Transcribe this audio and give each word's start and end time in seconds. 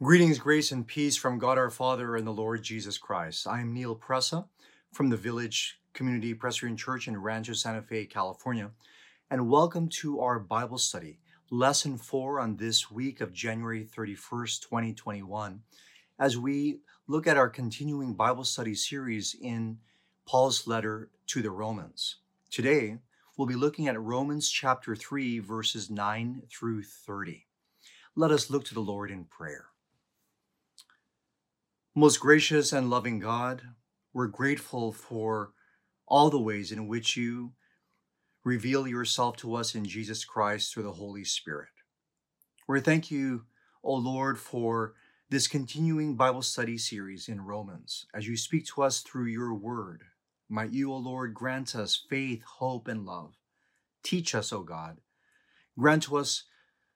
Greetings, 0.00 0.38
grace, 0.38 0.70
and 0.70 0.86
peace 0.86 1.16
from 1.16 1.40
God 1.40 1.58
our 1.58 1.70
Father 1.70 2.14
and 2.14 2.24
the 2.24 2.30
Lord 2.30 2.62
Jesus 2.62 2.96
Christ. 2.96 3.48
I 3.48 3.60
am 3.60 3.74
Neal 3.74 3.96
Presa 3.96 4.46
from 4.92 5.10
the 5.10 5.16
Village 5.16 5.80
Community 5.92 6.34
Presbyterian 6.34 6.76
Church 6.76 7.08
in 7.08 7.20
Rancho 7.20 7.54
Santa 7.54 7.82
Fe, 7.82 8.06
California, 8.06 8.70
and 9.28 9.50
welcome 9.50 9.88
to 9.88 10.20
our 10.20 10.38
Bible 10.38 10.78
study, 10.78 11.18
lesson 11.50 11.98
four 11.98 12.38
on 12.38 12.58
this 12.58 12.92
week 12.92 13.20
of 13.20 13.32
January 13.32 13.84
31st, 13.84 14.62
2021, 14.62 15.62
as 16.16 16.38
we 16.38 16.78
look 17.08 17.26
at 17.26 17.36
our 17.36 17.48
continuing 17.48 18.14
Bible 18.14 18.44
study 18.44 18.76
series 18.76 19.34
in 19.42 19.78
Paul's 20.24 20.68
letter 20.68 21.10
to 21.26 21.42
the 21.42 21.50
Romans. 21.50 22.18
Today, 22.52 22.98
we'll 23.36 23.48
be 23.48 23.56
looking 23.56 23.88
at 23.88 24.00
Romans 24.00 24.48
chapter 24.48 24.94
3, 24.94 25.40
verses 25.40 25.90
9 25.90 26.42
through 26.48 26.84
30. 26.84 27.46
Let 28.14 28.30
us 28.30 28.48
look 28.48 28.64
to 28.66 28.74
the 28.74 28.80
Lord 28.80 29.10
in 29.10 29.24
prayer. 29.24 29.70
Most 31.94 32.20
gracious 32.20 32.72
and 32.72 32.90
loving 32.90 33.18
God, 33.18 33.62
we're 34.12 34.26
grateful 34.26 34.92
for 34.92 35.52
all 36.06 36.30
the 36.30 36.40
ways 36.40 36.70
in 36.70 36.86
which 36.86 37.16
you 37.16 37.52
reveal 38.44 38.86
yourself 38.86 39.36
to 39.38 39.54
us 39.54 39.74
in 39.74 39.84
Jesus 39.84 40.24
Christ 40.24 40.72
through 40.72 40.84
the 40.84 40.92
Holy 40.92 41.24
Spirit. 41.24 41.70
We 42.68 42.80
thank 42.80 43.10
you, 43.10 43.46
O 43.82 43.94
Lord, 43.94 44.38
for 44.38 44.94
this 45.30 45.48
continuing 45.48 46.14
Bible 46.14 46.42
study 46.42 46.78
series 46.78 47.26
in 47.26 47.40
Romans 47.40 48.06
as 48.14 48.28
you 48.28 48.36
speak 48.36 48.66
to 48.66 48.82
us 48.82 49.00
through 49.00 49.26
your 49.26 49.54
word. 49.54 50.02
Might 50.48 50.72
you, 50.72 50.92
O 50.92 50.96
Lord, 50.96 51.34
grant 51.34 51.74
us 51.74 52.04
faith, 52.08 52.42
hope, 52.58 52.86
and 52.86 53.06
love. 53.06 53.34
Teach 54.02 54.34
us, 54.34 54.52
O 54.52 54.62
God. 54.62 54.98
Grant 55.78 56.04
to 56.04 56.18
us 56.18 56.44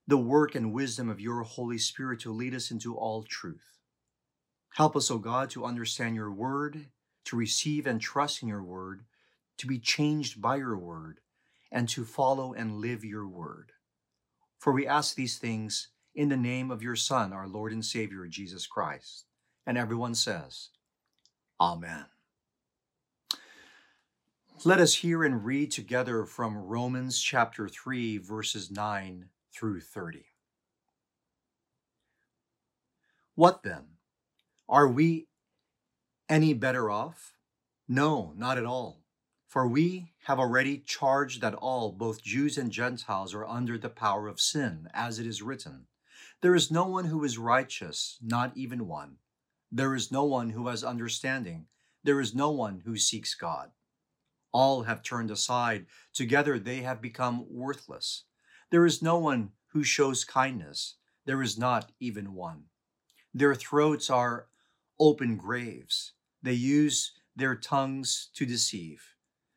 the 0.07 0.19
work 0.19 0.55
and 0.55 0.73
wisdom 0.73 1.09
of 1.09 1.21
your 1.21 1.43
Holy 1.43 1.79
Spirit 1.79 2.21
to 2.21 2.33
lead 2.33 2.55
us 2.55 2.71
into 2.71 2.95
all 2.95 3.23
truth. 3.23 3.72
Help 4.75 4.97
us, 4.97 5.11
O 5.11 5.19
God, 5.19 5.51
to 5.51 5.65
understand 5.65 6.15
your 6.15 6.33
word, 6.33 6.87
to 7.27 7.37
receive 7.37 7.87
and 7.87 8.01
trust 8.01 8.43
in 8.43 8.49
your 8.49 8.63
word, 8.63 9.03
to 9.59 9.67
be 9.67 9.79
changed 9.79 10.41
by 10.41 10.57
your 10.57 10.79
word, 10.79 11.21
and 11.71 11.89
to 11.91 12.05
follow 12.05 12.55
and 12.55 12.81
live 12.81 13.05
your 13.05 13.29
word. 13.29 13.73
For 14.59 14.73
we 14.73 14.87
ask 14.87 15.15
these 15.15 15.39
things 15.39 15.89
in 16.15 16.29
the 16.29 16.37
name 16.37 16.71
of 16.71 16.83
your 16.83 16.97
Son, 16.97 17.33
our 17.33 17.49
Lord 17.49 17.73
and 17.73 17.85
Savior, 17.85 18.27
Jesus 18.27 18.67
Christ. 18.67 19.27
And 19.67 19.77
everyone 19.77 20.15
says, 20.15 20.71
Amen. 21.61 22.07
Let 24.65 24.79
us 24.79 24.95
hear 24.95 25.25
and 25.25 25.45
read 25.45 25.71
together 25.71 26.25
from 26.25 26.57
Romans 26.57 27.21
chapter 27.21 27.69
3, 27.69 28.19
verses 28.19 28.71
9 28.71 29.27
through 29.55 29.81
30. 29.81 30.25
What 33.35 33.63
then? 33.63 33.85
Are 34.73 34.89
we 34.89 35.29
any 36.31 36.55
better 36.55 36.91
off? 36.91 37.35
No, 37.87 38.33
not 38.39 38.57
at 38.57 38.65
all. 38.65 39.03
For 39.47 39.69
we 39.69 40.15
have 40.25 40.39
already 40.39 40.79
charged 40.79 41.43
that 41.43 41.53
all, 41.53 41.93
both 41.93 42.23
Jews 42.23 42.57
and 42.57 42.73
Gentiles, 42.73 43.35
are 43.35 43.45
under 43.45 43.77
the 43.77 43.91
power 43.91 44.29
of 44.29 44.41
sin, 44.41 44.89
as 44.95 45.19
it 45.19 45.27
is 45.27 45.43
written. 45.43 45.89
There 46.41 46.55
is 46.55 46.71
no 46.71 46.87
one 46.87 47.05
who 47.05 47.23
is 47.23 47.37
righteous, 47.37 48.17
not 48.23 48.57
even 48.57 48.89
one. 48.89 49.19
There 49.71 49.95
is 49.95 50.11
no 50.11 50.25
one 50.25 50.49
who 50.49 50.69
has 50.69 50.83
understanding. 50.83 51.67
There 52.03 52.19
is 52.19 52.35
no 52.35 52.51
one 52.51 52.81
who 52.87 52.97
seeks 52.97 53.35
God. 53.35 53.73
All 54.53 54.85
have 54.85 55.03
turned 55.03 55.31
aside. 55.31 55.85
Together 56.15 56.59
they 56.59 56.79
have 56.79 57.03
become 57.03 57.45
worthless. 57.51 58.25
There 58.71 58.87
is 58.87 59.03
no 59.03 59.19
one 59.19 59.51
who 59.73 59.85
shows 59.85 60.25
kindness. 60.25 60.95
There 61.27 61.43
is 61.43 61.59
not 61.59 61.93
even 62.01 62.33
one. 62.33 62.65
Their 63.35 63.55
throats 63.55 64.09
are 64.09 64.47
open 65.03 65.37
graves. 65.37 66.13
They 66.45 66.53
use 66.53 67.11
their 67.35 67.57
tongues 67.57 68.29
to 68.35 68.47
deceive. 68.47 69.03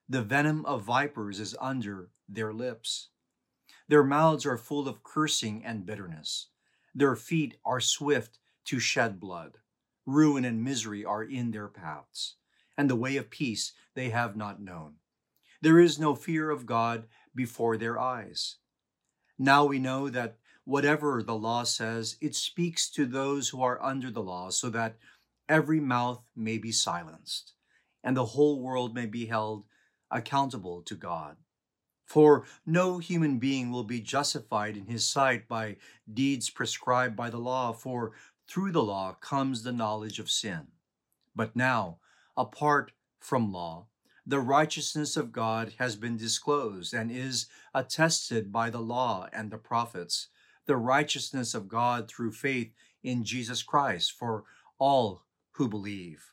The 0.09 0.23
venom 0.23 0.65
of 0.65 0.81
vipers 0.81 1.39
is 1.39 1.55
under 1.61 2.09
their 2.27 2.51
lips. 2.51 3.09
Their 3.87 4.03
mouths 4.03 4.47
are 4.47 4.57
full 4.57 4.87
of 4.87 5.03
cursing 5.03 5.63
and 5.63 5.85
bitterness. 5.85 6.47
Their 6.95 7.15
feet 7.15 7.57
are 7.63 7.79
swift 7.79 8.39
to 8.65 8.79
shed 8.79 9.19
blood. 9.19 9.59
Ruin 10.07 10.45
and 10.45 10.63
misery 10.63 11.05
are 11.05 11.23
in 11.23 11.51
their 11.51 11.67
paths, 11.67 12.37
and 12.75 12.89
the 12.89 12.95
way 12.95 13.15
of 13.17 13.29
peace 13.29 13.73
they 13.93 14.09
have 14.09 14.35
not 14.35 14.59
known. 14.59 14.95
There 15.61 15.79
is 15.79 15.99
no 15.99 16.15
fear 16.15 16.49
of 16.49 16.65
God 16.65 17.05
before 17.35 17.77
their 17.77 17.99
eyes. 17.99 18.57
Now 19.37 19.65
we 19.65 19.77
know 19.77 20.09
that 20.09 20.37
whatever 20.63 21.21
the 21.21 21.35
law 21.35 21.63
says, 21.63 22.17
it 22.21 22.33
speaks 22.33 22.89
to 22.89 23.05
those 23.05 23.49
who 23.49 23.61
are 23.61 23.81
under 23.83 24.09
the 24.09 24.23
law, 24.23 24.49
so 24.49 24.69
that 24.69 24.97
every 25.47 25.79
mouth 25.79 26.23
may 26.35 26.57
be 26.57 26.71
silenced, 26.71 27.53
and 28.03 28.15
the 28.15 28.25
whole 28.25 28.61
world 28.61 28.93
may 28.93 29.05
be 29.05 29.25
held 29.25 29.65
accountable 30.11 30.81
to 30.83 30.95
God. 30.95 31.37
For 32.05 32.45
no 32.65 32.99
human 32.99 33.39
being 33.39 33.71
will 33.71 33.83
be 33.83 33.99
justified 33.99 34.77
in 34.77 34.85
his 34.85 35.07
sight 35.07 35.47
by 35.47 35.77
deeds 36.11 36.49
prescribed 36.49 37.15
by 37.15 37.29
the 37.29 37.39
law, 37.39 37.73
for 37.73 38.13
through 38.47 38.71
the 38.71 38.83
law 38.83 39.13
comes 39.13 39.63
the 39.63 39.71
knowledge 39.71 40.19
of 40.19 40.29
sin. 40.29 40.67
But 41.35 41.55
now, 41.55 41.97
apart 42.37 42.91
from 43.19 43.51
law, 43.51 43.87
the 44.25 44.39
righteousness 44.39 45.17
of 45.17 45.31
God 45.31 45.73
has 45.77 45.95
been 45.95 46.17
disclosed 46.17 46.93
and 46.93 47.11
is 47.11 47.47
attested 47.73 48.51
by 48.51 48.69
the 48.69 48.79
law 48.79 49.27
and 49.33 49.51
the 49.51 49.57
prophets, 49.57 50.27
the 50.65 50.77
righteousness 50.77 51.53
of 51.53 51.67
God 51.67 52.07
through 52.07 52.31
faith 52.31 52.71
in 53.03 53.23
Jesus 53.23 53.61
Christ 53.61 54.11
for 54.11 54.43
all 54.79 55.24
who 55.55 55.67
believe. 55.67 56.31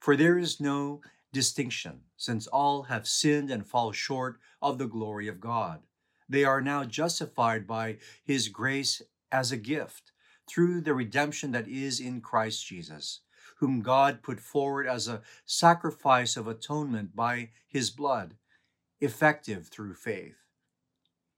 For 0.00 0.16
there 0.16 0.38
is 0.38 0.60
no 0.60 1.00
distinction, 1.32 2.00
since 2.16 2.46
all 2.46 2.84
have 2.84 3.06
sinned 3.06 3.50
and 3.50 3.66
fall 3.66 3.92
short 3.92 4.38
of 4.60 4.78
the 4.78 4.86
glory 4.86 5.28
of 5.28 5.40
God. 5.40 5.82
They 6.28 6.44
are 6.44 6.60
now 6.60 6.84
justified 6.84 7.66
by 7.66 7.98
his 8.24 8.48
grace 8.48 9.02
as 9.30 9.52
a 9.52 9.56
gift 9.56 10.12
through 10.48 10.80
the 10.80 10.94
redemption 10.94 11.52
that 11.52 11.68
is 11.68 12.00
in 12.00 12.20
Christ 12.20 12.66
Jesus, 12.66 13.20
whom 13.56 13.80
God 13.80 14.22
put 14.22 14.40
forward 14.40 14.86
as 14.86 15.08
a 15.08 15.22
sacrifice 15.44 16.36
of 16.36 16.46
atonement 16.46 17.14
by 17.16 17.50
his 17.66 17.90
blood, 17.90 18.36
effective 19.00 19.68
through 19.68 19.94
faith. 19.94 20.36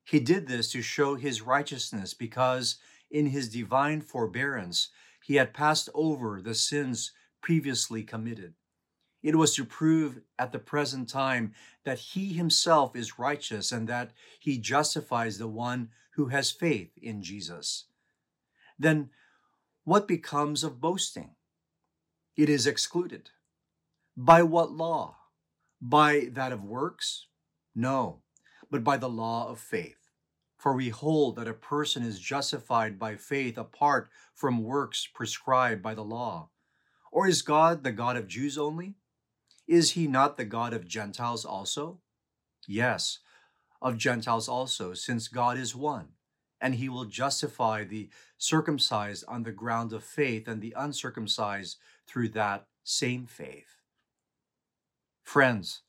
He 0.04 0.20
did 0.20 0.46
this 0.46 0.70
to 0.72 0.82
show 0.82 1.14
his 1.14 1.42
righteousness 1.42 2.12
because 2.12 2.76
in 3.10 3.26
his 3.26 3.48
divine 3.48 4.02
forbearance 4.02 4.90
he 5.24 5.36
had 5.36 5.54
passed 5.54 5.88
over 5.94 6.42
the 6.42 6.54
sins 6.54 7.12
previously 7.40 8.02
committed. 8.02 8.52
It 9.22 9.36
was 9.36 9.54
to 9.54 9.64
prove 9.64 10.20
at 10.38 10.52
the 10.52 10.58
present 10.58 11.08
time 11.08 11.54
that 11.86 11.98
he 11.98 12.34
himself 12.34 12.94
is 12.94 13.18
righteous 13.18 13.72
and 13.72 13.88
that 13.88 14.12
he 14.38 14.58
justifies 14.58 15.38
the 15.38 15.48
one 15.48 15.88
who 16.16 16.26
has 16.26 16.50
faith 16.50 16.90
in 17.00 17.22
Jesus. 17.22 17.86
Then 18.78 19.08
what 19.84 20.06
becomes 20.06 20.62
of 20.62 20.78
boasting? 20.78 21.30
It 22.36 22.50
is 22.50 22.66
excluded. 22.66 23.30
By 24.14 24.42
what 24.42 24.72
law? 24.72 25.16
By 25.80 26.28
that 26.32 26.52
of 26.52 26.62
works? 26.62 27.28
No, 27.74 28.20
but 28.70 28.84
by 28.84 28.98
the 28.98 29.08
law 29.08 29.48
of 29.48 29.58
faith. 29.58 30.03
For 30.64 30.72
we 30.72 30.88
hold 30.88 31.36
that 31.36 31.46
a 31.46 31.52
person 31.52 32.02
is 32.02 32.18
justified 32.18 32.98
by 32.98 33.16
faith 33.16 33.58
apart 33.58 34.08
from 34.34 34.64
works 34.64 35.06
prescribed 35.06 35.82
by 35.82 35.92
the 35.94 36.02
law. 36.02 36.48
Or 37.12 37.28
is 37.28 37.42
God 37.42 37.84
the 37.84 37.92
God 37.92 38.16
of 38.16 38.26
Jews 38.26 38.56
only? 38.56 38.94
Is 39.68 39.90
he 39.90 40.06
not 40.06 40.38
the 40.38 40.46
God 40.46 40.72
of 40.72 40.88
Gentiles 40.88 41.44
also? 41.44 41.98
Yes, 42.66 43.18
of 43.82 43.98
Gentiles 43.98 44.48
also, 44.48 44.94
since 44.94 45.28
God 45.28 45.58
is 45.58 45.76
one, 45.76 46.12
and 46.62 46.76
he 46.76 46.88
will 46.88 47.04
justify 47.04 47.84
the 47.84 48.08
circumcised 48.38 49.22
on 49.28 49.42
the 49.42 49.52
ground 49.52 49.92
of 49.92 50.02
faith 50.02 50.48
and 50.48 50.62
the 50.62 50.72
uncircumcised 50.78 51.76
through 52.06 52.30
that 52.30 52.68
same 52.82 53.26
faith. 53.26 53.82
Friends, 55.24 55.82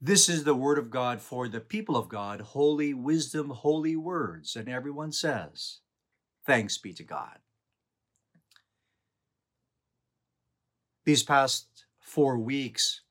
this 0.00 0.28
is 0.28 0.44
the 0.44 0.54
word 0.54 0.78
of 0.78 0.90
God 0.90 1.20
for 1.20 1.48
the 1.48 1.60
people 1.60 1.96
of 1.96 2.08
God, 2.08 2.40
holy 2.40 2.94
wisdom, 2.94 3.50
holy 3.50 3.96
words. 3.96 4.54
And 4.54 4.68
everyone 4.68 5.12
says, 5.12 5.80
Thanks 6.46 6.78
be 6.78 6.92
to 6.94 7.02
God. 7.02 7.38
These 11.04 11.22
past 11.22 11.84
four 11.98 12.38
weeks, 12.38 13.02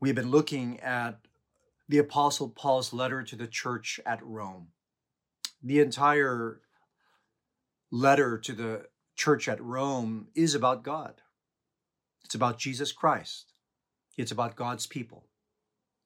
we've 0.00 0.14
been 0.14 0.30
looking 0.30 0.78
at 0.80 1.20
the 1.88 1.98
Apostle 1.98 2.48
Paul's 2.48 2.92
letter 2.92 3.22
to 3.22 3.36
the 3.36 3.46
church 3.46 3.98
at 4.04 4.22
Rome. 4.22 4.68
The 5.62 5.80
entire 5.80 6.60
letter 7.90 8.36
to 8.38 8.52
the 8.52 8.86
church 9.16 9.48
at 9.48 9.62
Rome 9.62 10.28
is 10.34 10.54
about 10.54 10.82
God, 10.82 11.22
it's 12.24 12.34
about 12.34 12.58
Jesus 12.58 12.92
Christ. 12.92 13.51
It's 14.16 14.32
about 14.32 14.56
God's 14.56 14.86
people. 14.86 15.26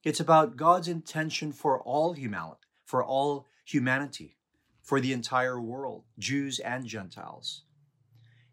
It's 0.03 0.19
about 0.19 0.55
God's 0.57 0.87
intention 0.87 1.51
for 1.51 1.81
all 1.81 2.13
humanity, 2.13 2.61
for 2.85 3.03
all 3.03 3.47
humanity, 3.65 4.37
for 4.81 5.01
the 5.01 5.11
entire 5.11 5.59
world, 5.59 6.03
Jews 6.17 6.59
and 6.59 6.85
Gentiles. 6.85 7.63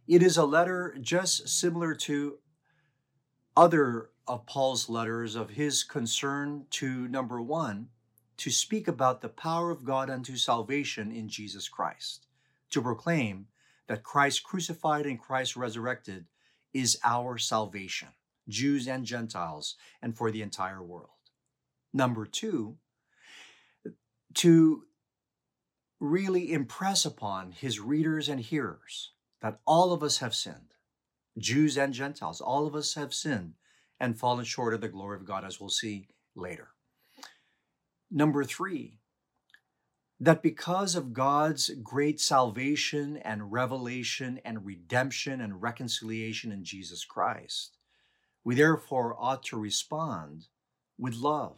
It 0.06 0.22
is 0.22 0.36
a 0.36 0.44
letter 0.44 0.96
just 1.00 1.48
similar 1.48 1.94
to 1.94 2.38
other 3.56 4.10
of 4.26 4.46
Paul's 4.46 4.88
letters 4.88 5.36
of 5.36 5.50
his 5.50 5.84
concern 5.84 6.66
to 6.70 7.08
number 7.08 7.40
one, 7.40 7.88
to 8.38 8.50
speak 8.50 8.88
about 8.88 9.20
the 9.20 9.28
power 9.28 9.70
of 9.70 9.84
God 9.84 10.10
unto 10.10 10.36
salvation 10.36 11.12
in 11.12 11.28
Jesus 11.28 11.68
Christ, 11.68 12.26
to 12.70 12.82
proclaim 12.82 13.46
that 13.86 14.02
Christ 14.02 14.42
crucified 14.42 15.06
and 15.06 15.20
Christ 15.20 15.56
resurrected 15.56 16.26
is 16.72 16.98
our 17.04 17.38
salvation, 17.38 18.08
Jews 18.49 18.87
and 18.87 19.05
Gentiles, 19.05 19.76
and 20.02 20.17
for 20.17 20.31
the 20.31 20.43
entire 20.43 20.82
world. 20.82 21.11
Number 21.93 22.26
two, 22.26 22.76
to 24.35 24.85
really 26.00 26.52
impress 26.52 27.05
upon 27.05 27.52
his 27.52 27.81
readers 27.81 28.29
and 28.29 28.41
hearers 28.41 29.12
that 29.41 29.61
all 29.67 29.93
of 29.93 30.02
us 30.02 30.19
have 30.19 30.35
sinned, 30.35 30.75
Jews 31.38 31.76
and 31.79 31.93
Gentiles, 31.93 32.41
all 32.41 32.67
of 32.67 32.75
us 32.75 32.94
have 32.94 33.14
sinned 33.14 33.55
and 34.00 34.19
fallen 34.19 34.44
short 34.44 34.75
of 34.75 34.81
the 34.81 34.88
glory 34.88 35.17
of 35.17 35.25
God, 35.25 35.44
as 35.44 35.61
we'll 35.61 35.70
see 35.70 36.08
later. 36.35 36.69
Number 38.11 38.44
three, 38.44 38.99
that 40.20 40.43
because 40.43 40.94
of 40.94 41.12
God's 41.12 41.70
great 41.82 42.20
salvation 42.20 43.17
and 43.19 43.52
revelation 43.52 44.40
and 44.44 44.64
redemption 44.64 45.40
and 45.40 45.61
reconciliation 45.61 46.52
in 46.52 46.64
Jesus 46.64 47.05
Christ, 47.05 47.76
we 48.44 48.55
therefore 48.55 49.17
ought 49.19 49.43
to 49.44 49.58
respond 49.58 50.49
with 50.99 51.14
love, 51.14 51.56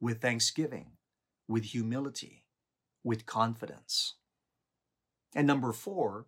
with 0.00 0.20
thanksgiving, 0.20 0.92
with 1.46 1.64
humility, 1.64 2.44
with 3.04 3.26
confidence. 3.26 4.14
And 5.34 5.46
number 5.46 5.72
four, 5.72 6.26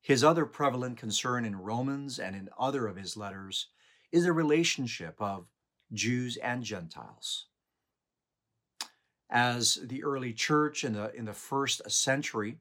his 0.00 0.22
other 0.22 0.46
prevalent 0.46 0.98
concern 0.98 1.44
in 1.44 1.56
Romans 1.56 2.18
and 2.18 2.36
in 2.36 2.48
other 2.58 2.86
of 2.86 2.96
his 2.96 3.16
letters 3.16 3.66
is 4.12 4.24
the 4.24 4.32
relationship 4.32 5.16
of 5.20 5.46
Jews 5.92 6.36
and 6.36 6.62
Gentiles. 6.62 7.46
As 9.28 9.78
the 9.82 10.04
early 10.04 10.32
church 10.32 10.84
in 10.84 10.92
the, 10.92 11.12
in 11.12 11.24
the 11.24 11.32
first 11.32 11.90
century, 11.90 12.58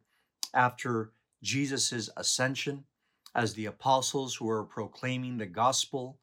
after 0.54 1.12
Jesus' 1.44 2.10
ascension, 2.18 2.86
as 3.36 3.54
the 3.54 3.68
apostles 3.68 4.36
who 4.36 4.46
were 4.46 4.64
proclaiming 4.64 5.38
the 5.38 5.46
gospel 5.46 6.18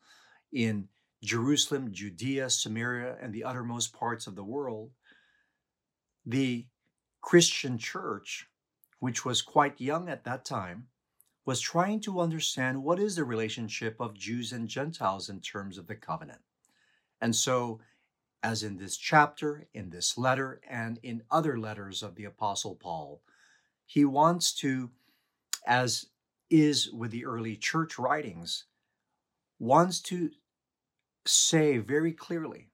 in 0.52 0.88
Jerusalem, 1.22 1.92
Judea, 1.92 2.50
Samaria, 2.50 3.16
and 3.20 3.32
the 3.32 3.44
uttermost 3.44 3.92
parts 3.92 4.26
of 4.26 4.34
the 4.34 4.44
world, 4.44 4.90
the 6.26 6.66
Christian 7.20 7.78
church, 7.78 8.48
which 8.98 9.24
was 9.24 9.42
quite 9.42 9.80
young 9.80 10.08
at 10.08 10.24
that 10.24 10.44
time, 10.44 10.88
was 11.44 11.60
trying 11.60 12.00
to 12.00 12.20
understand 12.20 12.82
what 12.82 13.00
is 13.00 13.16
the 13.16 13.24
relationship 13.24 13.96
of 14.00 14.14
Jews 14.14 14.52
and 14.52 14.68
Gentiles 14.68 15.28
in 15.28 15.40
terms 15.40 15.78
of 15.78 15.86
the 15.86 15.94
covenant. 15.94 16.40
And 17.20 17.34
so, 17.34 17.80
as 18.42 18.62
in 18.62 18.76
this 18.76 18.96
chapter, 18.96 19.66
in 19.72 19.90
this 19.90 20.18
letter, 20.18 20.60
and 20.68 20.98
in 21.02 21.22
other 21.30 21.58
letters 21.58 22.02
of 22.02 22.14
the 22.16 22.24
Apostle 22.24 22.74
Paul, 22.74 23.22
he 23.86 24.04
wants 24.04 24.52
to, 24.54 24.90
as 25.66 26.06
is 26.50 26.90
with 26.90 27.10
the 27.12 27.24
early 27.24 27.56
church 27.56 27.98
writings, 27.98 28.64
wants 29.58 30.00
to 30.00 30.30
say 31.26 31.78
very 31.78 32.12
clearly 32.12 32.68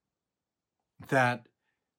that 1.09 1.47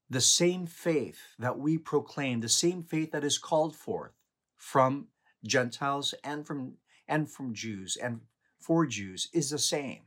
the 0.10 0.22
same 0.22 0.66
faith 0.66 1.20
that 1.38 1.60
we 1.60 1.78
proclaim, 1.78 2.42
the 2.42 2.50
same 2.50 2.84
faith 2.84 3.12
that 3.12 3.24
is 3.24 3.38
called 3.38 3.76
forth 3.76 4.12
from 4.58 5.08
Gentiles 5.46 6.14
and 6.24 6.46
from 6.46 6.74
and 7.08 7.30
from 7.30 7.54
Jews 7.54 7.98
and 8.02 8.22
for 8.60 8.86
Jews 8.86 9.30
is 9.34 9.50
the 9.50 9.58
same 9.60 10.02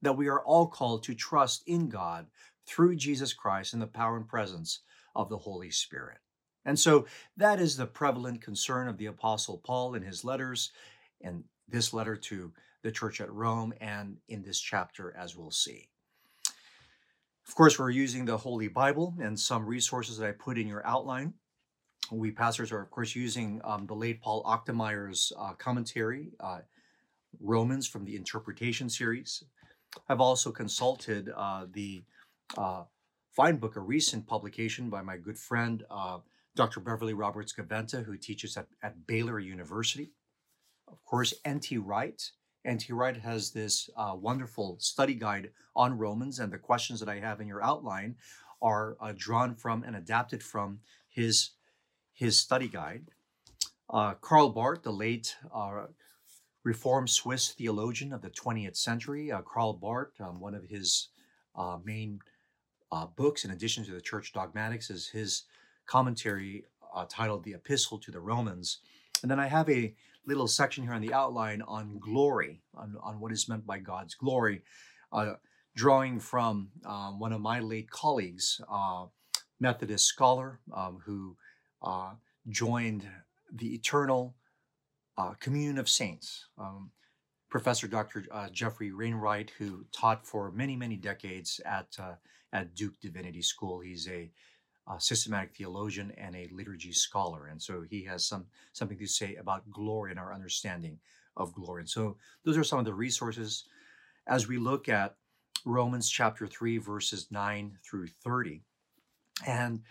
that 0.00 0.16
we 0.16 0.28
are 0.28 0.40
all 0.40 0.66
called 0.66 1.02
to 1.04 1.14
trust 1.14 1.62
in 1.66 1.88
God 1.88 2.26
through 2.66 2.96
Jesus 2.96 3.32
Christ 3.32 3.74
in 3.74 3.80
the 3.80 3.86
power 3.86 4.16
and 4.16 4.28
presence 4.28 4.80
of 5.14 5.28
the 5.28 5.38
Holy 5.38 5.70
Spirit. 5.70 6.18
And 6.64 6.78
so 6.78 7.06
that 7.36 7.60
is 7.60 7.76
the 7.76 7.86
prevalent 7.86 8.42
concern 8.42 8.88
of 8.88 8.98
the 8.98 9.06
Apostle 9.06 9.58
Paul 9.58 9.94
in 9.94 10.02
his 10.02 10.24
letters, 10.24 10.70
and 11.20 11.44
this 11.66 11.92
letter 11.92 12.16
to 12.16 12.52
the 12.82 12.92
church 12.92 13.20
at 13.20 13.32
Rome, 13.32 13.72
and 13.80 14.18
in 14.28 14.42
this 14.42 14.60
chapter, 14.60 15.14
as 15.16 15.36
we'll 15.36 15.50
see. 15.50 15.88
Of 17.46 17.54
course, 17.54 17.78
we're 17.78 17.90
using 17.90 18.24
the 18.24 18.36
Holy 18.36 18.68
Bible 18.68 19.14
and 19.20 19.38
some 19.38 19.66
resources 19.66 20.18
that 20.18 20.28
I 20.28 20.32
put 20.32 20.58
in 20.58 20.68
your 20.68 20.86
outline 20.86 21.34
we 22.10 22.30
pastors 22.30 22.72
are, 22.72 22.80
of 22.80 22.90
course, 22.90 23.14
using 23.14 23.60
um, 23.64 23.86
the 23.86 23.94
late 23.94 24.20
Paul 24.20 24.42
Achtemeier's 24.44 25.32
uh, 25.38 25.52
commentary, 25.54 26.30
uh, 26.40 26.60
Romans 27.40 27.86
from 27.86 28.04
the 28.04 28.16
Interpretation 28.16 28.88
series. 28.88 29.44
I've 30.08 30.20
also 30.20 30.50
consulted 30.50 31.30
uh, 31.34 31.66
the 31.70 32.04
uh, 32.56 32.84
fine 33.34 33.56
book, 33.56 33.76
a 33.76 33.80
recent 33.80 34.26
publication 34.26 34.90
by 34.90 35.02
my 35.02 35.16
good 35.16 35.38
friend, 35.38 35.84
uh, 35.90 36.18
Dr. 36.56 36.80
Beverly 36.80 37.14
Roberts 37.14 37.52
Gaventa, 37.52 38.04
who 38.04 38.16
teaches 38.16 38.56
at, 38.56 38.66
at 38.82 39.06
Baylor 39.06 39.38
University. 39.38 40.12
Of 40.86 41.04
course, 41.04 41.34
N.T. 41.44 41.78
Wright. 41.78 42.30
N.T. 42.68 42.92
Wright 42.92 43.16
has 43.16 43.50
this 43.50 43.90
uh, 43.96 44.14
wonderful 44.14 44.76
study 44.78 45.14
guide 45.14 45.50
on 45.74 45.96
Romans, 45.96 46.38
and 46.38 46.52
the 46.52 46.58
questions 46.58 47.00
that 47.00 47.08
I 47.08 47.18
have 47.18 47.40
in 47.40 47.48
your 47.48 47.62
outline 47.62 48.16
are 48.60 48.96
drawn 49.16 49.54
from 49.54 49.84
and 49.84 49.94
adapted 49.94 50.42
from 50.42 50.80
his 51.08 51.50
his 52.18 52.38
study 52.40 52.66
guide. 52.66 53.04
Uh, 53.88 54.14
Karl 54.14 54.50
Barth, 54.50 54.82
the 54.82 54.92
late 54.92 55.36
uh, 55.54 55.86
Reformed 56.64 57.08
Swiss 57.08 57.50
theologian 57.52 58.12
of 58.12 58.22
the 58.22 58.30
20th 58.30 58.76
century, 58.76 59.30
uh, 59.30 59.40
Karl 59.42 59.72
Barth, 59.72 60.20
um, 60.20 60.40
one 60.40 60.54
of 60.54 60.64
his 60.64 61.08
uh, 61.54 61.78
main 61.84 62.18
uh, 62.90 63.06
books, 63.06 63.44
in 63.44 63.52
addition 63.52 63.84
to 63.84 63.92
the 63.92 64.00
Church 64.00 64.32
Dogmatics, 64.32 64.90
is 64.90 65.06
his 65.06 65.44
commentary 65.86 66.64
uh, 66.92 67.06
titled 67.08 67.44
The 67.44 67.54
Epistle 67.54 67.98
to 67.98 68.10
the 68.10 68.20
Romans. 68.20 68.78
And 69.22 69.30
then 69.30 69.40
I 69.40 69.46
have 69.46 69.70
a 69.70 69.94
little 70.28 70.46
section 70.46 70.84
here 70.84 70.92
on 70.92 71.00
the 71.00 71.12
outline 71.12 71.62
on 71.62 71.98
glory, 71.98 72.62
on, 72.76 72.94
on 73.02 73.18
what 73.18 73.32
is 73.32 73.48
meant 73.48 73.66
by 73.66 73.78
God's 73.78 74.14
glory, 74.14 74.62
drawing 75.74 76.20
from 76.20 76.68
um, 76.86 77.18
one 77.18 77.32
of 77.32 77.40
my 77.40 77.58
late 77.60 77.90
colleagues, 77.90 78.60
Methodist 79.60 80.06
scholar 80.06 80.60
um, 80.74 80.98
who 81.04 81.36
uh, 81.82 82.12
joined 82.48 83.06
the 83.52 83.74
eternal 83.74 84.36
uh, 85.16 85.34
communion 85.40 85.78
of 85.78 85.88
saints. 85.88 86.46
Um, 86.58 86.90
Professor 87.50 87.88
Dr. 87.88 88.26
Uh, 88.30 88.48
Geoffrey 88.50 88.92
Wainwright, 88.92 89.50
who 89.58 89.84
taught 89.90 90.26
for 90.26 90.52
many, 90.52 90.76
many 90.76 90.96
decades 90.96 91.60
at, 91.64 91.88
uh, 91.98 92.14
at 92.52 92.74
Duke 92.74 93.00
Divinity 93.00 93.42
School. 93.42 93.80
He's 93.80 94.06
a, 94.08 94.30
a, 94.90 95.00
systematic 95.00 95.54
theologian 95.56 96.12
and 96.16 96.34
a 96.34 96.48
liturgy 96.52 96.92
scholar. 96.92 97.46
And 97.46 97.60
so 97.60 97.84
he 97.88 98.04
has 98.04 98.24
some 98.24 98.46
something 98.72 98.98
to 98.98 99.06
say 99.06 99.36
about 99.36 99.70
glory 99.70 100.10
and 100.10 100.20
our 100.20 100.32
understanding 100.32 100.98
of 101.36 101.52
glory. 101.52 101.82
And 101.82 101.90
so 101.90 102.16
those 102.44 102.56
are 102.56 102.64
some 102.64 102.78
of 102.78 102.84
the 102.84 102.94
resources 102.94 103.64
as 104.26 104.46
we 104.46 104.58
look 104.58 104.88
at 104.88 105.16
Romans 105.64 106.08
chapter 106.08 106.46
3, 106.46 106.78
verses 106.78 107.28
9 107.30 107.78
through 107.84 108.08
30. 108.24 108.62
And 109.46 109.82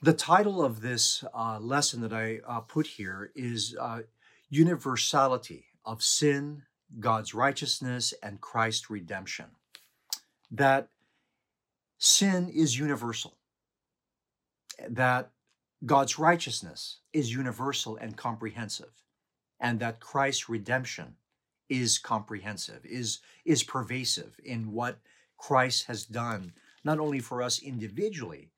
the 0.00 0.12
title 0.12 0.62
of 0.62 0.80
this 0.80 1.24
uh, 1.34 1.58
lesson 1.60 2.00
that 2.02 2.12
I 2.12 2.40
uh, 2.46 2.60
put 2.60 2.86
here 2.86 3.30
is 3.34 3.76
uh, 3.80 4.00
Universality 4.48 5.66
of 5.84 6.02
Sin, 6.02 6.62
God's 7.00 7.34
Righteousness, 7.34 8.14
and 8.22 8.40
Christ's 8.40 8.90
Redemption. 8.90 9.46
That 10.50 10.88
sin 11.98 12.48
is 12.48 12.78
universal, 12.78 13.36
that 14.88 15.30
God's 15.84 16.18
righteousness 16.18 16.98
is 17.12 17.32
universal 17.32 17.96
and 17.96 18.16
comprehensive, 18.16 18.92
and 19.60 19.80
that 19.80 20.00
Christ's 20.00 20.48
redemption 20.48 21.16
is 21.68 21.98
comprehensive, 21.98 22.80
is, 22.84 23.18
is 23.44 23.62
pervasive 23.62 24.38
in 24.44 24.72
what 24.72 25.00
Christ 25.36 25.86
has 25.86 26.04
done, 26.04 26.52
not 26.84 26.98
only 26.98 27.20
for 27.20 27.42
us 27.42 27.62
individually, 27.62 28.50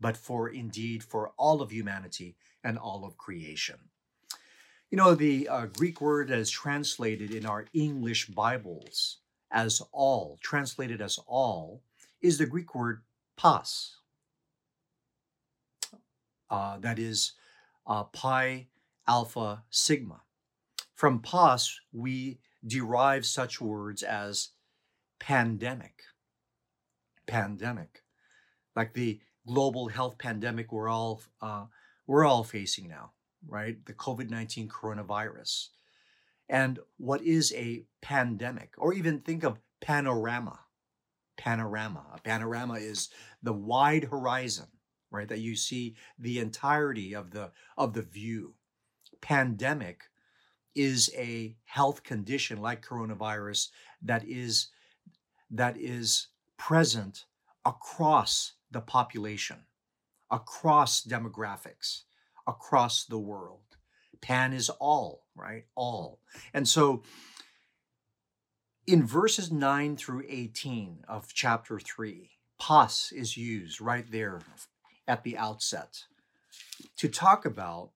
but 0.00 0.16
for 0.16 0.48
indeed 0.48 1.02
for 1.02 1.32
all 1.36 1.62
of 1.62 1.70
humanity 1.72 2.36
and 2.64 2.78
all 2.78 3.04
of 3.04 3.16
creation. 3.16 3.76
You 4.90 4.98
know, 4.98 5.14
the 5.14 5.48
uh, 5.48 5.66
Greek 5.66 6.00
word 6.00 6.30
is 6.30 6.50
translated 6.50 7.32
in 7.32 7.46
our 7.46 7.66
English 7.72 8.26
Bibles 8.26 9.18
as 9.50 9.80
all, 9.92 10.38
translated 10.42 11.00
as 11.00 11.18
all, 11.26 11.82
is 12.22 12.38
the 12.38 12.46
Greek 12.46 12.74
word 12.74 13.02
pas. 13.36 13.96
Uh, 16.50 16.78
that 16.78 16.98
is 16.98 17.32
uh, 17.86 18.04
pi 18.04 18.68
alpha 19.08 19.62
sigma. 19.70 20.22
From 20.94 21.20
pas, 21.20 21.80
we 21.92 22.38
derive 22.66 23.26
such 23.26 23.60
words 23.60 24.02
as 24.02 24.50
pandemic. 25.18 26.02
Pandemic. 27.26 28.02
Like 28.76 28.92
the 28.92 29.20
global 29.46 29.88
health 29.88 30.18
pandemic 30.18 30.72
we're 30.72 30.88
all 30.88 31.22
uh, 31.40 31.64
we're 32.06 32.24
all 32.24 32.44
facing 32.44 32.88
now, 32.88 33.12
right? 33.46 33.84
The 33.86 33.94
COVID 33.94 34.30
19 34.30 34.68
coronavirus. 34.68 35.68
And 36.48 36.78
what 36.98 37.22
is 37.22 37.52
a 37.54 37.84
pandemic? 38.02 38.74
Or 38.76 38.92
even 38.92 39.20
think 39.20 39.42
of 39.44 39.58
panorama. 39.80 40.60
Panorama. 41.36 42.04
A 42.14 42.20
panorama 42.20 42.74
is 42.74 43.08
the 43.42 43.52
wide 43.52 44.04
horizon, 44.04 44.66
right? 45.10 45.28
That 45.28 45.40
you 45.40 45.56
see 45.56 45.96
the 46.18 46.38
entirety 46.38 47.14
of 47.14 47.30
the 47.30 47.50
of 47.76 47.94
the 47.94 48.02
view. 48.02 48.54
Pandemic 49.20 50.02
is 50.74 51.10
a 51.16 51.56
health 51.64 52.02
condition 52.02 52.60
like 52.60 52.84
coronavirus 52.84 53.68
that 54.02 54.24
is 54.26 54.68
that 55.50 55.76
is 55.76 56.28
present 56.56 57.26
across 57.64 58.52
the 58.70 58.80
population, 58.80 59.58
across 60.30 61.02
demographics, 61.04 62.02
across 62.46 63.04
the 63.04 63.18
world. 63.18 63.60
Pan 64.20 64.52
is 64.52 64.70
all, 64.70 65.26
right? 65.34 65.64
All. 65.74 66.20
And 66.54 66.66
so 66.66 67.02
in 68.86 69.06
verses 69.06 69.52
9 69.52 69.96
through 69.96 70.24
18 70.28 71.04
of 71.08 71.32
chapter 71.32 71.78
3, 71.78 72.30
pas 72.58 73.12
is 73.14 73.36
used 73.36 73.80
right 73.80 74.10
there 74.10 74.40
at 75.06 75.24
the 75.24 75.36
outset 75.36 76.04
to 76.96 77.08
talk 77.08 77.44
about 77.44 77.90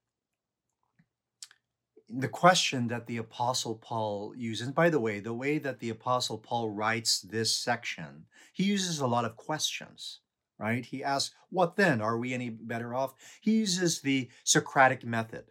the 2.09 2.29
question 2.29 2.87
that 2.89 3.07
the 3.07 3.17
apostle 3.17 3.75
paul 3.75 4.33
uses. 4.37 4.71
By 4.71 4.91
the 4.91 5.01
way 5.01 5.19
the 5.19 5.35
way 5.35 5.59
that 5.59 5.81
the 5.81 5.91
apostle 5.91 6.39
paul 6.39 6.71
writes 6.71 7.21
this 7.21 7.53
section 7.53 8.27
he 8.53 8.63
uses 8.63 9.01
a 9.01 9.07
lot 9.07 9.25
of 9.25 9.37
questions 9.37 10.21
right? 10.59 10.85
He 10.85 11.05
asks 11.05 11.35
what 11.51 11.77
then? 11.77 12.01
Are 12.01 12.19
we 12.19 12.33
any 12.33 12.51
better 12.51 12.95
off? 12.95 13.15
He 13.41 13.59
uses 13.59 14.01
the 14.01 14.29
socratic 14.45 15.05
method 15.05 15.45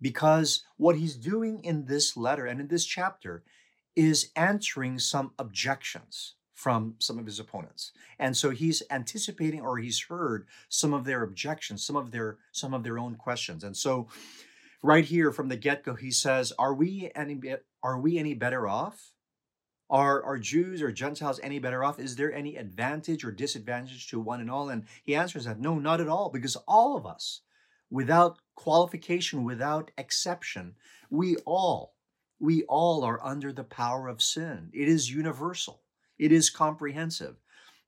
because 0.00 0.64
what 0.76 0.96
he's 0.96 1.16
doing 1.16 1.62
in 1.64 1.84
this 1.84 2.16
letter 2.16 2.46
and 2.46 2.60
in 2.60 2.68
this 2.68 2.84
chapter 2.84 3.42
is 3.96 4.30
answering 4.36 4.98
some 4.98 5.32
objections 5.38 6.34
from 6.60 6.94
some 6.98 7.18
of 7.18 7.24
his 7.24 7.40
opponents. 7.40 7.92
And 8.18 8.36
so 8.36 8.50
he's 8.50 8.82
anticipating 8.90 9.62
or 9.62 9.78
he's 9.78 10.02
heard 10.02 10.46
some 10.68 10.92
of 10.92 11.06
their 11.06 11.22
objections 11.22 11.82
some 11.82 11.96
of 11.96 12.10
their 12.10 12.36
some 12.52 12.74
of 12.74 12.84
their 12.84 12.98
own 12.98 13.14
questions. 13.14 13.64
And 13.64 13.74
so 13.74 14.08
right 14.82 15.04
here 15.04 15.32
from 15.32 15.48
the 15.48 15.56
get-go 15.56 15.94
he 15.94 16.10
says 16.10 16.52
are 16.58 16.74
we 16.74 17.10
any 17.14 17.40
are 17.82 17.98
we 17.98 18.18
any 18.18 18.34
better 18.34 18.68
off? 18.68 19.12
Are 19.88 20.22
are 20.22 20.38
jews 20.38 20.82
or 20.82 20.92
gentiles 20.92 21.40
any 21.42 21.58
better 21.58 21.82
off? 21.82 21.98
Is 21.98 22.16
there 22.16 22.32
any 22.32 22.56
advantage 22.56 23.24
or 23.24 23.32
disadvantage 23.32 24.08
to 24.08 24.20
one 24.20 24.42
and 24.42 24.50
all? 24.50 24.68
And 24.68 24.84
he 25.02 25.16
answers 25.16 25.46
that 25.46 25.60
no 25.60 25.78
not 25.78 26.02
at 26.02 26.08
all 26.08 26.28
because 26.28 26.56
all 26.68 26.94
of 26.94 27.06
us 27.06 27.40
without 27.90 28.38
qualification 28.54 29.44
without 29.44 29.90
exception 29.96 30.74
we 31.08 31.36
all 31.46 31.94
we 32.40 32.62
all 32.64 33.04
are 33.04 33.24
under 33.24 33.52
the 33.52 33.64
power 33.64 34.08
of 34.08 34.22
sin 34.22 34.70
it 34.72 34.88
is 34.88 35.10
universal 35.10 35.82
it 36.18 36.32
is 36.32 36.50
comprehensive 36.50 37.36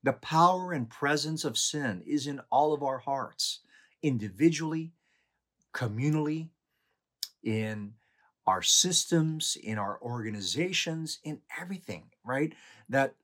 the 0.03 0.13
power 0.13 0.73
and 0.73 0.89
presence 0.89 1.45
of 1.45 1.57
sin 1.57 2.03
is 2.05 2.27
in 2.27 2.39
all 2.51 2.73
of 2.73 2.83
our 2.83 2.99
hearts 2.99 3.59
individually 4.01 4.93
communally 5.73 6.49
in 7.43 7.93
our 8.45 8.61
systems, 8.61 9.57
in 9.61 9.77
our 9.77 9.99
organizations, 10.01 11.19
in 11.23 11.41
everything, 11.59 12.03
right? 12.25 12.53
That 12.89 13.15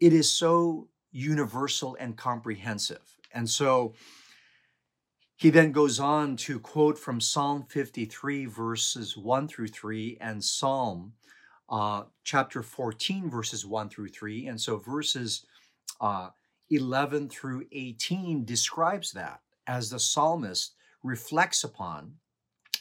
it 0.00 0.12
is 0.12 0.30
so 0.30 0.88
universal 1.12 1.96
and 2.00 2.16
comprehensive. 2.16 3.16
And 3.32 3.48
so 3.48 3.94
he 5.40 5.48
then 5.48 5.72
goes 5.72 5.98
on 5.98 6.36
to 6.36 6.60
quote 6.60 6.98
from 6.98 7.18
Psalm 7.18 7.64
53, 7.66 8.44
verses 8.44 9.16
1 9.16 9.48
through 9.48 9.68
3, 9.68 10.18
and 10.20 10.44
Psalm 10.44 11.14
uh, 11.70 12.02
chapter 12.24 12.62
14, 12.62 13.30
verses 13.30 13.64
1 13.64 13.88
through 13.88 14.08
3. 14.08 14.48
And 14.48 14.60
so 14.60 14.76
verses 14.76 15.46
uh, 15.98 16.28
11 16.68 17.30
through 17.30 17.64
18 17.72 18.44
describes 18.44 19.12
that 19.12 19.40
as 19.66 19.88
the 19.88 19.98
psalmist 19.98 20.74
reflects 21.02 21.64
upon 21.64 22.16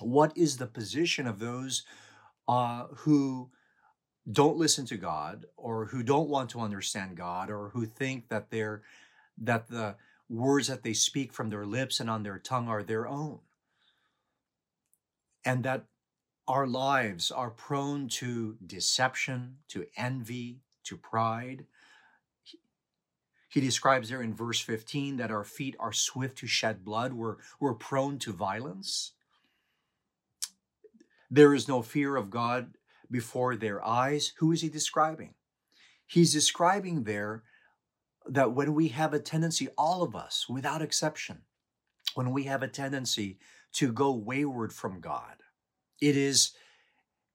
what 0.02 0.36
is 0.36 0.58
the 0.58 0.68
position 0.68 1.28
of 1.28 1.40
those 1.40 1.84
uh, 2.50 2.88
who 2.94 3.50
don't 4.34 4.58
listen 4.58 4.86
to 4.88 4.98
God 4.98 5.46
or 5.56 5.86
who 5.86 6.04
don't 6.04 6.28
want 6.28 6.50
to 6.50 6.60
understand 6.60 7.16
God 7.16 7.50
or 7.50 7.70
who 7.70 7.86
think 7.86 8.28
that 8.28 8.52
they're 8.52 8.82
that 9.38 9.70
the 9.70 9.96
words 10.30 10.68
that 10.68 10.84
they 10.84 10.94
speak 10.94 11.34
from 11.34 11.50
their 11.50 11.66
lips 11.66 12.00
and 12.00 12.10
on 12.10 12.24
their 12.24 12.40
tongue 12.40 12.68
are 12.68 12.84
their 12.84 13.08
own 13.08 13.40
and 15.46 15.64
that 15.64 15.86
our 16.48 16.68
lives 16.68 17.32
are 17.32 17.50
prone 17.50 18.08
to 18.08 18.58
deception 18.66 19.58
to 19.68 19.86
envy 19.98 20.62
to 20.84 20.96
pride 20.98 21.66
he 23.52 23.60
describes 23.60 24.10
there 24.10 24.22
in 24.22 24.36
verse 24.36 24.60
15 24.60 25.18
that 25.18 25.32
our 25.32 25.44
feet 25.44 25.76
are 25.80 25.94
swift 25.94 26.38
to 26.38 26.48
shed 26.48 26.86
blood 26.86 27.14
we're, 27.14 27.38
we're 27.60 27.74
prone 27.74 28.20
to 28.20 28.32
violence 28.32 29.14
there 31.32 31.54
is 31.54 31.68
no 31.68 31.82
fear 31.82 32.16
of 32.16 32.30
God 32.30 32.74
before 33.10 33.56
their 33.56 33.86
eyes. 33.86 34.34
Who 34.38 34.52
is 34.52 34.62
he 34.62 34.70
describing? 34.70 35.36
He's 36.06 36.34
describing 36.34 37.04
there 37.04 37.44
that 38.28 38.54
when 38.54 38.74
we 38.74 38.90
have 38.90 39.14
a 39.14 39.20
tendency, 39.20 39.70
all 39.78 40.04
of 40.04 40.16
us, 40.16 40.48
without 40.50 40.82
exception, 40.82 41.40
when 42.16 42.32
we 42.32 42.44
have 42.44 42.64
a 42.64 42.68
tendency 42.68 43.40
to 43.74 43.92
go 43.92 44.12
wayward 44.12 44.74
from 44.74 45.00
God, 45.00 45.36
it 46.02 46.18
is 46.18 46.52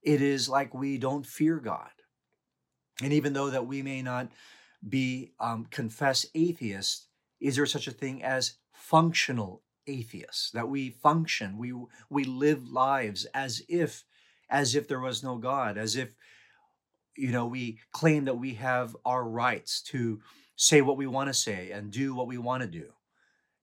it 0.02 0.20
is 0.20 0.48
like 0.48 0.74
we 0.74 0.98
don't 0.98 1.24
fear 1.24 1.58
God. 1.58 1.90
And 3.02 3.12
even 3.12 3.32
though 3.32 3.50
that 3.50 3.66
we 3.66 3.82
may 3.82 4.02
not 4.02 4.30
be 4.86 5.32
um, 5.40 5.66
confess 5.70 6.26
atheists, 6.34 7.06
is 7.40 7.56
there 7.56 7.66
such 7.66 7.88
a 7.88 7.92
thing 7.92 8.22
as 8.22 8.58
functional 8.72 9.62
atheists 9.86 10.50
that 10.52 10.68
we 10.68 10.90
function 10.90 11.58
we 11.58 11.74
we 12.08 12.24
live 12.24 12.70
lives 12.70 13.26
as 13.34 13.62
if 13.68 14.04
as 14.48 14.74
if 14.74 14.88
there 14.88 15.00
was 15.00 15.22
no 15.22 15.36
god 15.36 15.76
as 15.76 15.96
if 15.96 16.14
you 17.16 17.30
know 17.30 17.46
we 17.46 17.78
claim 17.92 18.24
that 18.24 18.38
we 18.38 18.54
have 18.54 18.96
our 19.04 19.24
rights 19.24 19.82
to 19.82 20.20
say 20.56 20.80
what 20.80 20.96
we 20.96 21.06
want 21.06 21.28
to 21.28 21.34
say 21.34 21.70
and 21.70 21.90
do 21.90 22.14
what 22.14 22.26
we 22.26 22.38
want 22.38 22.62
to 22.62 22.68
do 22.68 22.92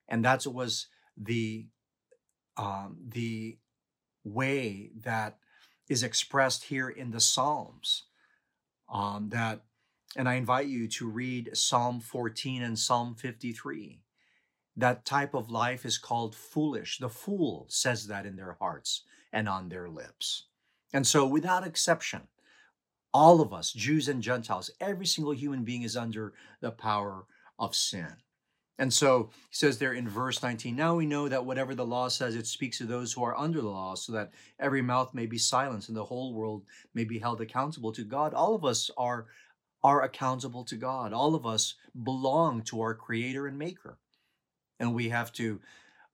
and 0.08 0.26
that 0.26 0.46
was 0.48 0.88
the 1.18 1.68
um, 2.58 2.98
the 3.08 3.58
way 4.24 4.92
that 5.04 5.38
is 5.90 6.04
expressed 6.04 6.66
here 6.66 6.90
in 6.90 7.12
the 7.12 7.20
psalms 7.20 8.04
um, 8.92 9.30
that 9.30 9.62
and 10.16 10.28
i 10.28 10.36
invite 10.36 10.68
you 10.68 10.88
to 10.88 11.08
read 11.08 11.50
psalm 11.54 12.00
14 12.00 12.62
and 12.62 12.78
psalm 12.78 13.16
53 13.16 14.02
that 14.78 15.06
type 15.06 15.34
of 15.34 15.52
life 15.52 15.86
is 15.86 15.98
called 15.98 16.36
foolish. 16.36 16.98
The 16.98 17.10
fool 17.10 17.66
says 17.70 18.08
that 18.08 18.26
in 18.26 18.36
their 18.36 18.58
hearts 18.60 19.04
and 19.34 19.50
on 19.50 19.70
their 19.70 19.90
lips. 19.90 20.46
And 20.94 21.06
so, 21.06 21.26
without 21.26 21.66
exception, 21.66 22.22
all 23.14 23.42
of 23.42 23.54
us, 23.54 23.72
Jews 23.74 24.08
and 24.08 24.22
Gentiles, 24.22 24.72
every 24.80 25.06
single 25.06 25.34
human 25.34 25.64
being 25.64 25.84
is 25.84 25.98
under 25.98 26.34
the 26.62 26.72
power 26.72 27.26
of 27.60 27.76
sin. 27.76 28.14
And 28.80 28.92
so 28.92 29.30
he 29.50 29.56
says 29.56 29.78
there 29.78 29.94
in 29.94 30.08
verse 30.08 30.42
19, 30.42 30.76
now 30.76 30.96
we 30.96 31.06
know 31.06 31.28
that 31.28 31.46
whatever 31.46 31.76
the 31.76 31.86
law 31.86 32.08
says, 32.08 32.36
it 32.36 32.48
speaks 32.48 32.80
to 32.80 32.86
those 32.86 33.14
who 33.14 33.24
are 33.24 33.38
under 33.38 33.62
the 33.62 33.70
law, 33.70 33.94
so 33.96 34.12
that 34.14 34.32
every 34.60 34.82
mouth 34.82 35.14
may 35.14 35.28
be 35.28 35.38
silenced 35.38 35.90
and 35.90 35.98
the 35.98 36.06
whole 36.06 36.34
world 36.34 36.64
may 36.96 37.04
be 37.04 37.20
held 37.20 37.42
accountable 37.42 37.92
to 37.92 38.04
God. 38.04 38.34
All 38.34 38.56
of 38.56 38.66
us 38.66 38.90
are, 38.98 39.28
are 39.84 40.04
accountable 40.04 40.64
to 40.66 40.76
God. 40.76 41.14
All 41.14 41.36
of 41.36 41.46
us 41.46 41.76
belong 42.04 42.64
to 42.64 42.82
our 42.82 42.96
Creator 42.96 43.46
and 43.46 43.60
Maker 43.60 44.00
and 44.82 44.94
we 44.94 45.08
have 45.10 45.32
to 45.32 45.60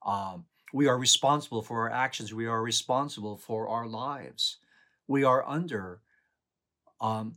um, 0.06 0.44
we 0.72 0.86
are 0.86 0.98
responsible 0.98 1.62
for 1.62 1.80
our 1.80 1.90
actions 1.90 2.32
we 2.32 2.46
are 2.46 2.62
responsible 2.62 3.36
for 3.36 3.66
our 3.66 3.88
lives 3.88 4.58
we 5.08 5.24
are 5.24 5.44
under 5.48 6.00
um, 7.00 7.36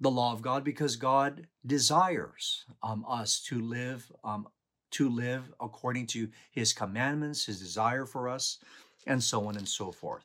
the 0.00 0.10
law 0.10 0.32
of 0.32 0.42
god 0.42 0.64
because 0.64 0.96
god 0.96 1.46
desires 1.66 2.64
um, 2.82 3.04
us 3.08 3.40
to 3.40 3.60
live 3.60 4.10
um, 4.24 4.46
to 4.90 5.08
live 5.08 5.52
according 5.60 6.06
to 6.06 6.28
his 6.50 6.72
commandments 6.72 7.46
his 7.46 7.60
desire 7.60 8.06
for 8.06 8.28
us 8.28 8.58
and 9.06 9.22
so 9.22 9.46
on 9.46 9.56
and 9.56 9.68
so 9.68 9.92
forth 9.92 10.24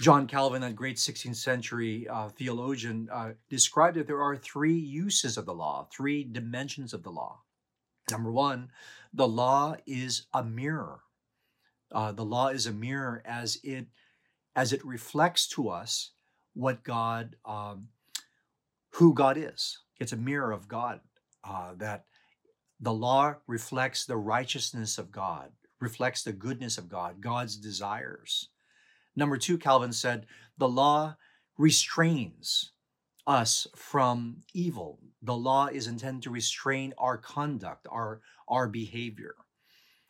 john 0.00 0.26
calvin 0.26 0.62
a 0.62 0.72
great 0.72 0.96
16th 0.96 1.36
century 1.36 2.06
uh, 2.08 2.28
theologian 2.28 3.08
uh, 3.12 3.32
described 3.48 3.96
that 3.96 4.06
there 4.06 4.22
are 4.22 4.36
three 4.36 4.76
uses 4.76 5.36
of 5.36 5.46
the 5.46 5.54
law 5.54 5.86
three 5.92 6.24
dimensions 6.24 6.92
of 6.92 7.02
the 7.02 7.10
law 7.10 7.40
number 8.10 8.30
one 8.30 8.70
the 9.14 9.28
law 9.28 9.76
is 9.86 10.26
a 10.34 10.42
mirror. 10.42 11.00
Uh, 11.92 12.10
the 12.10 12.24
law 12.24 12.48
is 12.48 12.66
a 12.66 12.72
mirror 12.72 13.22
as 13.24 13.58
it 13.62 13.86
as 14.56 14.72
it 14.72 14.84
reflects 14.84 15.46
to 15.48 15.68
us 15.68 16.10
what 16.54 16.82
God, 16.82 17.36
um, 17.44 17.88
who 18.94 19.12
God 19.14 19.36
is. 19.36 19.78
It's 20.00 20.12
a 20.12 20.16
mirror 20.16 20.52
of 20.52 20.68
God. 20.68 21.00
Uh, 21.46 21.74
that 21.76 22.06
the 22.80 22.92
law 22.92 23.34
reflects 23.46 24.06
the 24.06 24.16
righteousness 24.16 24.96
of 24.96 25.12
God, 25.12 25.50
reflects 25.80 26.22
the 26.22 26.32
goodness 26.32 26.78
of 26.78 26.88
God, 26.88 27.20
God's 27.20 27.56
desires. 27.56 28.48
Number 29.14 29.36
two, 29.36 29.58
Calvin 29.58 29.92
said, 29.92 30.26
the 30.56 30.68
law 30.68 31.16
restrains 31.58 32.72
us 33.26 33.66
from 33.76 34.38
evil. 34.54 35.00
The 35.22 35.36
law 35.36 35.66
is 35.66 35.86
intended 35.86 36.22
to 36.24 36.30
restrain 36.30 36.94
our 36.98 37.18
conduct, 37.18 37.86
our, 37.90 38.20
our 38.48 38.68
behavior. 38.68 39.34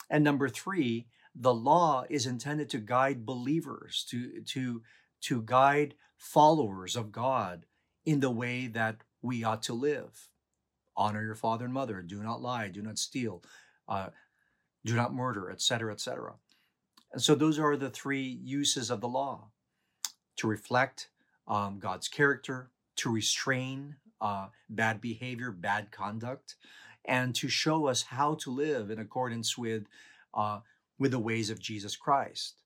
And 0.08 0.22
number 0.24 0.48
three, 0.48 1.06
the 1.34 1.54
law 1.54 2.04
is 2.08 2.26
intended 2.26 2.70
to 2.70 2.78
guide 2.78 3.26
believers, 3.26 4.06
to, 4.10 4.40
to, 4.42 4.82
to 5.22 5.42
guide 5.42 5.94
followers 6.24 6.96
of 6.96 7.12
God 7.12 7.66
in 8.06 8.20
the 8.20 8.30
way 8.30 8.66
that 8.66 8.96
we 9.20 9.44
ought 9.44 9.62
to 9.64 9.74
live. 9.74 10.30
Honor 10.96 11.22
your 11.22 11.34
father 11.34 11.66
and 11.66 11.74
mother, 11.74 12.00
do 12.00 12.22
not 12.22 12.40
lie, 12.40 12.68
do 12.68 12.80
not 12.80 12.98
steal, 12.98 13.42
uh, 13.88 14.08
do 14.84 14.94
not 14.94 15.14
murder, 15.14 15.50
etc., 15.50 15.92
etc. 15.92 16.34
And 17.12 17.22
so 17.22 17.34
those 17.34 17.58
are 17.58 17.76
the 17.76 17.90
three 17.90 18.40
uses 18.42 18.90
of 18.90 19.02
the 19.02 19.08
law 19.08 19.50
to 20.36 20.48
reflect 20.48 21.10
um, 21.46 21.78
God's 21.78 22.08
character, 22.08 22.70
to 22.96 23.10
restrain 23.12 23.96
uh, 24.20 24.46
bad 24.70 25.02
behavior, 25.02 25.50
bad 25.50 25.92
conduct, 25.92 26.54
and 27.04 27.34
to 27.34 27.48
show 27.48 27.86
us 27.86 28.02
how 28.02 28.34
to 28.36 28.50
live 28.50 28.90
in 28.90 28.98
accordance 28.98 29.58
with, 29.58 29.84
uh, 30.32 30.60
with 30.98 31.10
the 31.10 31.18
ways 31.18 31.50
of 31.50 31.60
Jesus 31.60 31.96
Christ. 31.96 32.63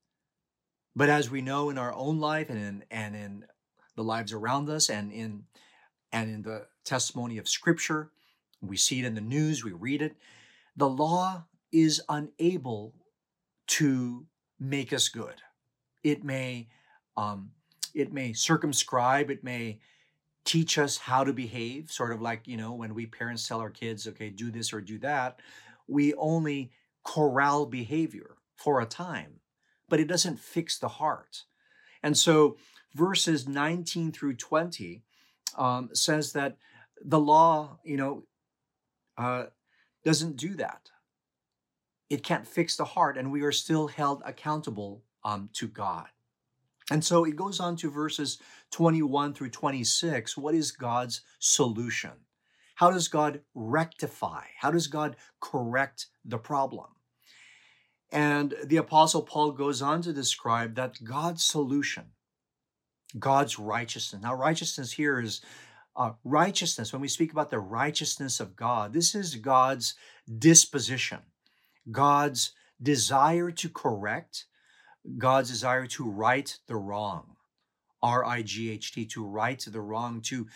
But 0.98 1.10
as 1.10 1.30
we 1.30 1.42
know 1.42 1.70
in 1.70 1.78
our 1.78 1.94
own 1.94 2.18
life 2.18 2.50
and 2.50 2.58
in, 2.58 2.84
and 2.90 3.14
in 3.14 3.44
the 3.94 4.02
lives 4.02 4.32
around 4.32 4.68
us 4.68 4.90
and 4.90 5.12
in, 5.12 5.44
and 6.10 6.28
in 6.28 6.42
the 6.42 6.66
testimony 6.84 7.38
of 7.38 7.48
Scripture, 7.48 8.10
we 8.60 8.76
see 8.76 8.98
it 8.98 9.04
in 9.04 9.14
the 9.14 9.20
news, 9.20 9.62
we 9.62 9.70
read 9.70 10.02
it, 10.02 10.16
the 10.76 10.88
law 10.88 11.44
is 11.70 12.02
unable 12.08 12.96
to 13.68 14.26
make 14.58 14.92
us 14.92 15.08
good. 15.08 15.36
It 16.02 16.24
may 16.24 16.66
um, 17.16 17.52
it 17.94 18.12
may 18.12 18.32
circumscribe, 18.32 19.30
it 19.30 19.44
may 19.44 19.78
teach 20.44 20.78
us 20.78 20.96
how 20.96 21.22
to 21.22 21.32
behave, 21.32 21.92
sort 21.92 22.10
of 22.10 22.20
like, 22.20 22.48
you 22.48 22.56
know, 22.56 22.72
when 22.72 22.92
we 22.92 23.06
parents 23.06 23.46
tell 23.46 23.60
our 23.60 23.70
kids, 23.70 24.08
okay, 24.08 24.30
do 24.30 24.50
this 24.50 24.72
or 24.72 24.80
do 24.80 24.98
that, 24.98 25.38
we 25.86 26.12
only 26.14 26.72
corral 27.04 27.66
behavior 27.66 28.36
for 28.56 28.80
a 28.80 28.86
time, 28.86 29.38
but 29.88 30.00
it 30.00 30.08
doesn't 30.08 30.38
fix 30.38 30.78
the 30.78 30.88
heart. 30.88 31.44
And 32.02 32.16
so 32.16 32.56
verses 32.94 33.48
19 33.48 34.12
through 34.12 34.36
20 34.36 35.02
um, 35.56 35.90
says 35.92 36.32
that 36.32 36.56
the 37.04 37.20
law, 37.20 37.78
you 37.84 37.96
know, 37.96 38.24
uh, 39.16 39.46
doesn't 40.04 40.36
do 40.36 40.54
that. 40.54 40.90
It 42.08 42.22
can't 42.22 42.46
fix 42.46 42.76
the 42.76 42.84
heart, 42.84 43.18
and 43.18 43.30
we 43.30 43.42
are 43.42 43.52
still 43.52 43.88
held 43.88 44.22
accountable 44.24 45.02
um, 45.24 45.50
to 45.54 45.68
God. 45.68 46.06
And 46.90 47.04
so 47.04 47.24
it 47.24 47.36
goes 47.36 47.60
on 47.60 47.76
to 47.76 47.90
verses 47.90 48.38
21 48.70 49.34
through 49.34 49.50
26. 49.50 50.36
What 50.36 50.54
is 50.54 50.72
God's 50.72 51.20
solution? 51.38 52.12
How 52.76 52.90
does 52.90 53.08
God 53.08 53.40
rectify? 53.54 54.44
How 54.56 54.70
does 54.70 54.86
God 54.86 55.16
correct 55.40 56.06
the 56.24 56.38
problem? 56.38 56.86
And 58.10 58.54
the 58.64 58.78
Apostle 58.78 59.22
Paul 59.22 59.52
goes 59.52 59.82
on 59.82 60.02
to 60.02 60.12
describe 60.12 60.74
that 60.74 61.04
God's 61.04 61.44
solution, 61.44 62.04
God's 63.18 63.58
righteousness. 63.58 64.22
Now, 64.22 64.34
righteousness 64.34 64.92
here 64.92 65.20
is 65.20 65.42
uh, 65.94 66.12
righteousness. 66.24 66.92
When 66.92 67.02
we 67.02 67.08
speak 67.08 67.32
about 67.32 67.50
the 67.50 67.58
righteousness 67.58 68.40
of 68.40 68.56
God, 68.56 68.92
this 68.92 69.14
is 69.14 69.34
God's 69.34 69.94
disposition, 70.38 71.18
God's 71.90 72.52
desire 72.80 73.50
to 73.50 73.68
correct, 73.68 74.46
God's 75.18 75.50
desire 75.50 75.86
to 75.88 76.08
right 76.08 76.56
the 76.66 76.76
wrong. 76.76 77.36
R 78.00 78.24
I 78.24 78.42
G 78.42 78.70
H 78.70 78.92
T, 78.92 79.04
to 79.06 79.26
right 79.26 79.60
the 79.60 79.80
wrong, 79.80 80.20
to 80.22 80.46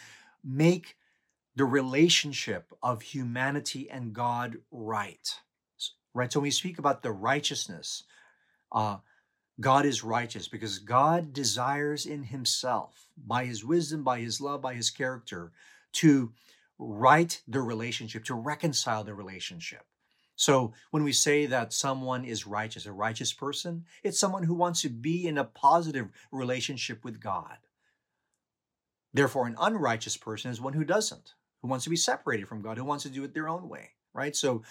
make 0.45 0.97
the 1.57 1.65
relationship 1.65 2.73
of 2.83 3.03
humanity 3.03 3.91
and 3.91 4.13
God 4.13 4.59
right. 4.71 5.29
Right? 6.15 6.33
So 6.33 6.41
when 6.41 6.45
we 6.45 6.51
speak 6.51 6.79
about 6.79 7.03
the 7.03 7.13
righteousness, 7.13 8.05
uh, 8.71 8.99
God 9.61 9.87
is 9.87 10.03
righteous 10.03 10.49
because 10.49 10.79
God 10.79 11.33
desires 11.33 12.07
in 12.07 12.25
himself, 12.25 13.09
by 13.17 13.45
his 13.45 13.65
wisdom, 13.65 14.03
by 14.03 14.21
his 14.21 14.41
love, 14.41 14.63
by 14.63 14.75
his 14.75 14.91
character, 14.91 15.53
to 15.95 16.33
right 16.79 17.41
the 17.47 17.61
relationship, 17.61 18.25
to 18.25 18.35
reconcile 18.35 19.05
the 19.05 19.15
relationship. 19.15 19.85
So 20.37 20.73
when 20.91 21.05
we 21.05 21.13
say 21.13 21.47
that 21.47 21.73
someone 21.73 22.25
is 22.25 22.47
righteous, 22.47 22.87
a 22.87 22.93
righteous 22.93 23.33
person, 23.33 23.85
it's 24.03 24.19
someone 24.19 24.43
who 24.43 24.55
wants 24.55 24.83
to 24.83 24.89
be 24.89 25.29
in 25.29 25.39
a 25.39 25.45
positive 25.45 26.09
relationship 26.33 27.05
with 27.05 27.21
God. 27.21 27.59
Therefore, 29.15 29.47
an 29.47 29.57
unrighteous 29.61 30.17
person 30.17 30.51
is 30.51 30.61
one 30.61 30.73
who 30.73 30.85
doesn't, 30.85 31.35
who 31.61 31.69
wants 31.69 31.85
to 31.85 31.91
be 31.91 31.97
separated 31.97 32.49
from 32.49 32.63
God, 32.63 32.79
who 32.79 32.85
wants 32.85 33.05
to 33.05 33.11
do 33.11 33.23
it 33.25 33.35
their 33.35 33.49
own 33.49 33.69
way, 33.69 33.91
right? 34.15 34.35
So, 34.35 34.63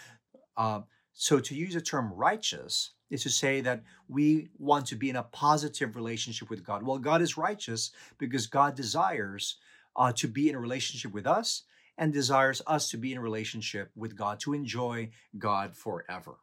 uh, 0.57 0.81
so 1.13 1.39
to 1.39 1.55
use 1.55 1.73
the 1.73 1.81
term 1.81 2.13
righteous 2.13 2.91
is 3.09 3.23
to 3.23 3.29
say 3.29 3.61
that 3.61 3.83
we 4.07 4.47
want 4.57 4.85
to 4.87 4.95
be 4.95 5.09
in 5.09 5.17
a 5.17 5.23
positive 5.23 5.95
relationship 5.95 6.49
with 6.49 6.63
God. 6.63 6.83
Well, 6.83 6.97
God 6.97 7.21
is 7.21 7.37
righteous 7.37 7.91
because 8.17 8.47
God 8.47 8.75
desires 8.75 9.57
uh, 9.95 10.13
to 10.13 10.27
be 10.27 10.49
in 10.49 10.55
a 10.55 10.59
relationship 10.59 11.11
with 11.11 11.27
us 11.27 11.63
and 11.97 12.13
desires 12.13 12.61
us 12.65 12.89
to 12.89 12.97
be 12.97 13.11
in 13.11 13.17
a 13.17 13.21
relationship 13.21 13.91
with 13.95 14.15
God, 14.15 14.39
to 14.39 14.53
enjoy 14.53 15.09
God 15.37 15.75
forever. 15.75 16.37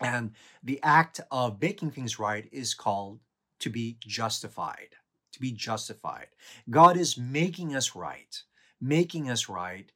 And 0.00 0.32
the 0.62 0.80
act 0.82 1.20
of 1.30 1.60
making 1.60 1.90
things 1.92 2.18
right 2.18 2.48
is 2.50 2.74
called 2.74 3.20
to 3.60 3.70
be 3.70 3.98
justified. 4.00 4.96
To 5.32 5.40
be 5.40 5.52
justified. 5.52 6.28
God 6.70 6.96
is 6.96 7.18
making 7.18 7.76
us 7.76 7.94
right, 7.94 8.42
making 8.80 9.30
us 9.30 9.48
right 9.48 9.90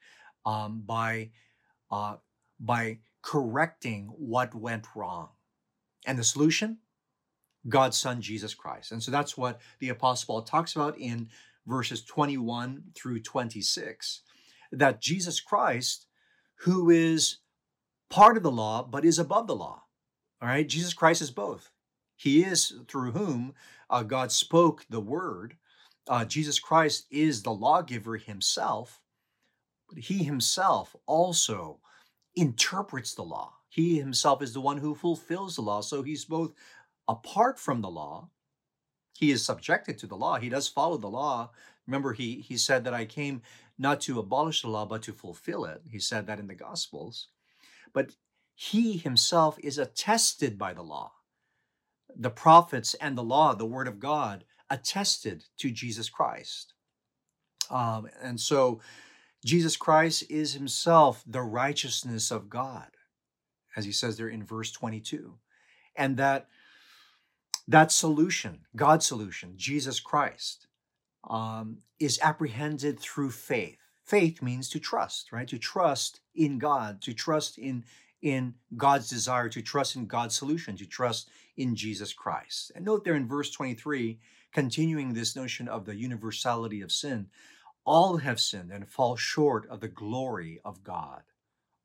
um, 0.45 0.83
by, 0.85 1.31
uh, 1.91 2.17
by 2.61 2.99
correcting 3.29 4.07
what 4.17 4.55
went 4.55 4.87
wrong. 4.97 5.29
And 6.07 6.19
the 6.19 6.25
solution? 6.25 6.79
God's 7.69 7.99
Son, 7.99 8.23
Jesus 8.23 8.55
Christ. 8.55 8.91
And 8.91 9.03
so 9.03 9.11
that's 9.11 9.37
what 9.37 9.61
the 9.81 9.91
Apostle 9.91 10.35
Paul 10.35 10.43
talks 10.43 10.75
about 10.75 10.97
in 10.99 11.29
verses 11.67 12.03
21 12.03 12.85
through 12.95 13.21
26 13.21 14.23
that 14.73 15.03
Jesus 15.03 15.41
Christ, 15.41 16.07
who 16.61 16.89
is 16.89 17.39
part 18.09 18.39
of 18.39 18.43
the 18.43 18.51
law 18.51 18.83
but 18.83 19.05
is 19.05 19.19
above 19.19 19.47
the 19.47 19.57
law, 19.57 19.83
all 20.41 20.49
right, 20.49 20.67
Jesus 20.67 20.95
Christ 20.95 21.21
is 21.21 21.31
both. 21.31 21.71
He 22.17 22.43
is 22.43 22.73
through 22.89 23.13
whom 23.13 23.53
uh, 23.91 24.05
God 24.05 24.33
spoke 24.33 24.87
the 24.89 25.01
word. 25.01 25.57
Uh, 26.09 26.25
Jesus 26.25 26.59
Christ 26.59 27.07
is 27.11 27.43
the 27.43 27.53
lawgiver 27.53 28.17
himself, 28.17 29.03
but 29.91 29.99
he 29.99 30.25
himself 30.25 30.97
also 31.05 31.81
interprets 32.41 33.15
the 33.15 33.23
law. 33.23 33.55
He 33.69 33.99
himself 33.99 34.43
is 34.43 34.53
the 34.53 34.61
one 34.61 34.79
who 34.79 34.95
fulfills 34.95 35.57
the 35.57 35.63
law. 35.63 35.81
So 35.81 36.03
he's 36.03 36.25
both 36.25 36.55
apart 37.09 37.59
from 37.59 37.81
the 37.81 37.91
law, 37.91 38.29
he 39.19 39.31
is 39.33 39.45
subjected 39.45 39.99
to 39.99 40.07
the 40.07 40.17
law. 40.17 40.39
He 40.39 40.49
does 40.49 40.69
follow 40.69 40.97
the 40.97 41.09
law. 41.09 41.51
Remember, 41.87 42.13
he, 42.13 42.37
he 42.37 42.57
said 42.57 42.85
that 42.85 42.95
I 42.95 43.05
came 43.05 43.43
not 43.79 44.01
to 44.03 44.21
abolish 44.21 44.63
the 44.63 44.69
law, 44.69 44.85
but 44.85 45.03
to 45.03 45.13
fulfill 45.13 45.65
it. 45.65 45.83
He 45.91 45.99
said 45.99 46.27
that 46.27 46.39
in 46.39 46.47
the 46.47 46.55
Gospels. 46.55 47.29
But 47.93 48.13
he 48.55 48.97
himself 48.97 49.59
is 49.61 49.79
attested 49.79 50.59
by 50.59 50.73
the 50.73 50.83
law. 50.83 51.13
The 52.15 52.31
prophets 52.31 52.95
and 52.95 53.17
the 53.17 53.23
law, 53.23 53.55
the 53.55 53.67
word 53.67 53.89
of 53.89 53.99
God, 53.99 54.45
attested 54.71 55.45
to 55.59 55.71
Jesus 55.71 56.09
Christ. 56.09 56.75
Um, 57.71 58.09
and 58.23 58.39
so 58.41 58.81
Jesus 59.45 59.77
Christ 59.77 60.25
is 60.29 60.55
himself 60.55 61.23
the 61.27 61.43
righteousness 61.43 62.31
of 62.31 62.51
God, 62.51 62.89
as 63.77 63.85
he 63.85 63.93
says 63.93 64.17
there 64.17 64.29
in 64.29 64.45
verse 64.45 64.71
22. 64.73 65.35
And 65.97 66.17
that 66.17 66.49
that 67.67 67.93
solution, 67.93 68.61
God's 68.75 69.07
solution, 69.07 69.53
Jesus 69.57 70.01
Christ, 70.01 70.67
um, 71.29 71.79
is 72.01 72.19
apprehended 72.23 72.99
through 72.99 73.31
faith. 73.31 73.79
Faith 74.05 74.41
means 74.41 74.71
to 74.71 74.81
trust, 74.81 75.33
right? 75.33 75.47
To 75.49 75.59
trust 75.59 76.21
in 76.35 76.59
God, 76.59 77.03
to 77.03 77.13
trust 77.13 77.59
in 77.59 77.85
in 78.21 78.55
God's 78.77 79.09
desire, 79.09 79.49
to 79.51 79.63
trust 79.63 79.95
in 79.95 80.07
God's 80.07 80.35
solution, 80.35 80.77
to 80.79 80.87
trust 80.87 81.29
in 81.57 81.77
Jesus 81.77 82.13
Christ. 82.13 82.73
And 82.75 82.85
note 82.85 83.05
there 83.05 83.15
in 83.15 83.29
verse 83.29 83.51
23, 83.51 84.19
continuing 84.53 85.13
this 85.13 85.37
notion 85.37 85.69
of 85.69 85.85
the 85.85 85.95
universality 85.95 86.81
of 86.81 86.91
sin, 86.91 87.29
all 87.89 88.19
have 88.19 88.39
sinned 88.39 88.71
and 88.71 88.87
fall 88.87 89.17
short 89.17 89.67
of 89.71 89.81
the 89.81 89.89
glory 89.89 90.61
of 90.63 90.85
God. 90.85 91.23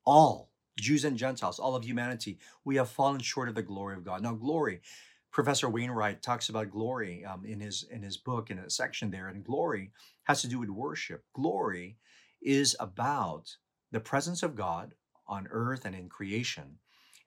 All, 0.06 0.52
Jews 0.78 1.06
and 1.06 1.18
Gentiles, 1.18 1.60
all 1.60 1.78
of 1.78 1.86
humanity, 1.86 2.40
we 2.66 2.76
have 2.76 2.90
fallen 2.90 3.22
short 3.22 3.48
of 3.48 3.56
the 3.56 3.64
glory 3.64 3.96
of 3.96 4.04
God. 4.04 4.22
Now, 4.22 4.34
glory, 4.34 4.82
Professor 5.32 5.70
Wainwright 5.70 6.22
talks 6.22 6.50
about 6.50 6.72
glory 6.72 7.24
um, 7.24 7.46
in 7.46 7.62
his 7.62 7.86
in 7.90 8.04
his 8.04 8.18
book 8.18 8.52
in 8.52 8.60
a 8.60 8.70
section 8.70 9.12
there, 9.12 9.30
and 9.30 9.46
glory 9.46 9.92
has 10.26 10.42
to 10.42 10.50
do 10.50 10.60
with 10.60 10.70
worship. 10.70 11.24
Glory 11.34 11.96
is 12.42 12.76
about 12.82 13.56
the 13.94 14.02
presence 14.02 14.44
of 14.44 14.58
God 14.58 14.96
on 15.26 15.48
earth 15.52 15.86
and 15.86 15.96
in 15.96 16.10
creation, 16.10 16.80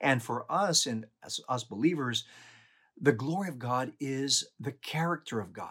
And 0.02 0.22
for 0.22 0.44
us 0.52 0.84
and 0.84 1.06
as 1.24 1.40
us 1.48 1.64
believers, 1.64 2.26
the 3.00 3.12
glory 3.12 3.48
of 3.48 3.58
God 3.58 3.92
is 4.00 4.46
the 4.60 4.72
character 4.72 5.40
of 5.40 5.52
God. 5.54 5.70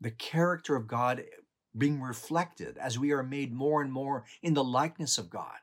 The 0.00 0.10
character 0.10 0.76
of 0.76 0.88
God 0.88 1.24
being 1.76 2.00
reflected 2.00 2.78
as 2.78 2.98
we 2.98 3.12
are 3.12 3.22
made 3.22 3.52
more 3.52 3.82
and 3.82 3.92
more 3.92 4.24
in 4.42 4.54
the 4.54 4.64
likeness 4.64 5.18
of 5.18 5.30
God. 5.30 5.58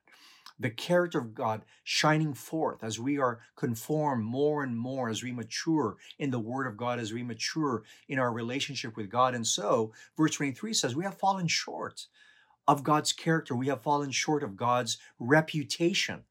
The 0.59 0.69
character 0.71 1.19
of 1.19 1.35
God 1.35 1.61
shining 1.83 2.33
forth 2.33 2.83
as 2.83 2.99
we 2.99 3.19
are 3.19 3.39
conformed 3.55 4.23
more 4.23 4.63
and 4.63 4.75
more 4.75 5.07
as 5.07 5.21
we 5.21 5.31
mature 5.31 5.97
in 6.17 6.31
the 6.31 6.39
Word 6.39 6.65
of 6.65 6.77
God, 6.77 6.99
as 6.99 7.13
we 7.13 7.21
mature 7.21 7.83
in 8.07 8.17
our 8.17 8.31
relationship 8.31 8.97
with 8.97 9.09
God. 9.09 9.35
And 9.35 9.45
so, 9.45 9.93
verse 10.15 10.31
23 10.31 10.73
says, 10.73 10.95
We 10.95 11.03
have 11.03 11.19
fallen 11.19 11.47
short 11.47 12.07
of 12.67 12.83
God's 12.83 13.13
character. 13.13 13.55
We 13.55 13.67
have 13.67 13.83
fallen 13.83 14.09
short 14.09 14.41
of 14.41 14.57
God's 14.57 14.97
reputation. 15.19 16.23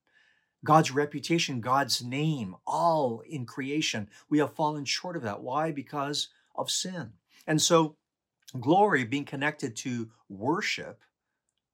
God's 0.64 0.90
reputation, 0.90 1.60
God's 1.60 2.02
name, 2.02 2.56
all 2.66 3.22
in 3.28 3.46
creation. 3.46 4.08
We 4.28 4.38
have 4.38 4.54
fallen 4.54 4.84
short 4.84 5.16
of 5.16 5.22
that. 5.22 5.40
Why? 5.40 5.70
Because 5.70 6.28
of 6.56 6.70
sin. 6.70 7.12
And 7.46 7.62
so, 7.62 7.96
glory 8.60 9.04
being 9.04 9.24
connected 9.24 9.76
to 9.76 10.10
worship, 10.28 11.02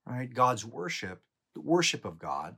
right? 0.07 0.33
God's 0.33 0.65
worship, 0.65 1.23
the 1.55 1.61
worship 1.61 2.05
of 2.05 2.19
God. 2.19 2.57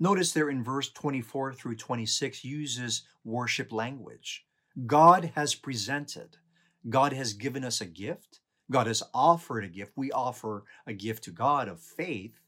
Notice 0.00 0.32
there 0.32 0.50
in 0.50 0.64
verse 0.64 0.90
24 0.90 1.52
through 1.52 1.76
26 1.76 2.44
uses 2.44 3.02
worship 3.24 3.72
language. 3.72 4.44
God 4.86 5.32
has 5.36 5.54
presented, 5.54 6.36
God 6.88 7.12
has 7.12 7.32
given 7.32 7.64
us 7.64 7.80
a 7.80 7.86
gift, 7.86 8.40
God 8.70 8.86
has 8.86 9.02
offered 9.12 9.64
a 9.64 9.68
gift. 9.68 9.92
We 9.96 10.10
offer 10.10 10.64
a 10.86 10.92
gift 10.92 11.24
to 11.24 11.30
God 11.30 11.68
of 11.68 11.80
faith. 11.80 12.40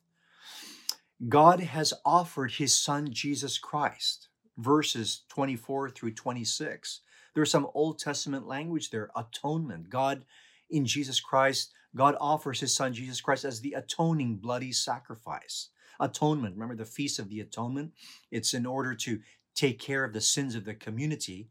God 1.28 1.60
has 1.60 1.92
offered 2.04 2.52
his 2.52 2.74
son 2.74 3.12
Jesus 3.12 3.58
Christ. 3.58 4.28
Verses 4.58 5.22
24 5.28 5.90
through 5.90 6.12
26. 6.12 7.00
There's 7.34 7.50
some 7.50 7.68
Old 7.74 7.98
Testament 7.98 8.46
language 8.46 8.90
there 8.90 9.10
atonement. 9.14 9.90
God, 9.90 10.24
in 10.70 10.84
Jesus 10.84 11.20
Christ, 11.20 11.72
God 11.94 12.16
offers 12.20 12.60
his 12.60 12.74
son 12.74 12.92
Jesus 12.92 13.20
Christ 13.20 13.44
as 13.44 13.60
the 13.60 13.72
atoning 13.72 14.36
bloody 14.36 14.72
sacrifice. 14.72 15.70
Atonement, 15.98 16.54
remember 16.54 16.76
the 16.76 16.84
Feast 16.84 17.18
of 17.18 17.28
the 17.28 17.40
Atonement? 17.40 17.92
It's 18.30 18.52
in 18.52 18.66
order 18.66 18.94
to 18.94 19.20
take 19.54 19.78
care 19.78 20.04
of 20.04 20.12
the 20.12 20.20
sins 20.20 20.54
of 20.54 20.64
the 20.64 20.74
community. 20.74 21.48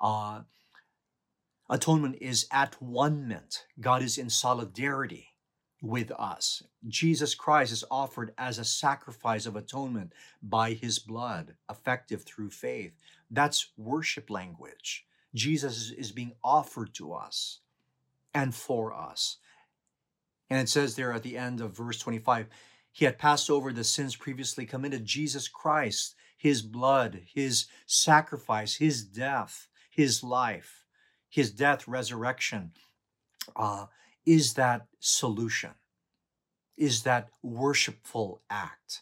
Uh, 0.00 0.42
atonement 1.70 2.18
is 2.20 2.46
at 2.52 2.80
one 2.82 3.26
ment. 3.26 3.64
God 3.80 4.02
is 4.02 4.18
in 4.18 4.28
solidarity 4.28 5.28
with 5.82 6.10
us. 6.12 6.62
Jesus 6.86 7.34
Christ 7.34 7.72
is 7.72 7.84
offered 7.90 8.32
as 8.36 8.58
a 8.58 8.64
sacrifice 8.64 9.46
of 9.46 9.56
atonement 9.56 10.12
by 10.42 10.72
his 10.72 10.98
blood, 10.98 11.54
effective 11.70 12.22
through 12.24 12.50
faith. 12.50 12.92
That's 13.30 13.72
worship 13.78 14.28
language. 14.28 15.06
Jesus 15.34 15.90
is 15.90 16.12
being 16.12 16.32
offered 16.42 16.94
to 16.94 17.12
us 17.12 17.60
and 18.36 18.54
for 18.54 18.94
us. 18.94 19.38
And 20.50 20.60
it 20.60 20.68
says 20.68 20.94
there 20.94 21.12
at 21.12 21.22
the 21.22 21.38
end 21.38 21.62
of 21.62 21.74
verse 21.74 21.98
25, 21.98 22.48
he 22.92 23.06
had 23.06 23.18
passed 23.18 23.48
over 23.48 23.72
the 23.72 23.82
sins 23.82 24.14
previously 24.14 24.66
committed. 24.66 25.06
Jesus 25.06 25.48
Christ, 25.48 26.14
his 26.36 26.60
blood, 26.60 27.22
his 27.34 27.64
sacrifice, 27.86 28.74
his 28.74 29.02
death, 29.04 29.68
his 29.90 30.22
life, 30.22 30.84
his 31.30 31.50
death, 31.50 31.88
resurrection, 31.88 32.72
uh, 33.56 33.86
is 34.26 34.52
that 34.54 34.86
solution, 35.00 35.70
is 36.76 37.04
that 37.04 37.30
worshipful 37.42 38.42
act. 38.50 39.00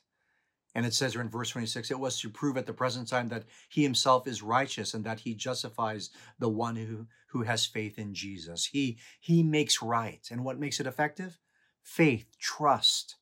And 0.75 0.85
it 0.85 0.95
says 0.95 1.13
here 1.13 1.21
in 1.21 1.29
verse 1.29 1.51
26 1.51 1.91
it 1.91 1.99
was 1.99 2.19
to 2.21 2.29
prove 2.29 2.57
at 2.57 2.67
the 2.67 2.73
present 2.73 3.09
time 3.09 3.29
that 3.29 3.45
he 3.69 3.83
himself 3.83 4.27
is 4.27 4.43
righteous 4.43 4.95
and 4.95 5.05
that 5.05 5.21
he 5.21 5.35
justifies 5.35 6.11
the 6.39 6.49
one 6.49 6.77
who, 6.77 7.07
who 7.29 7.43
has 7.43 7.67
faith 7.67 7.99
in 7.99 8.15
Jesus. 8.15 8.67
He, 8.67 8.99
he 9.21 9.43
makes 9.43 9.83
right. 9.83 10.27
And 10.31 10.45
what 10.45 10.59
makes 10.59 10.81
it 10.81 10.87
effective? 10.87 11.39
Faith, 11.83 12.37
trust 12.39 13.17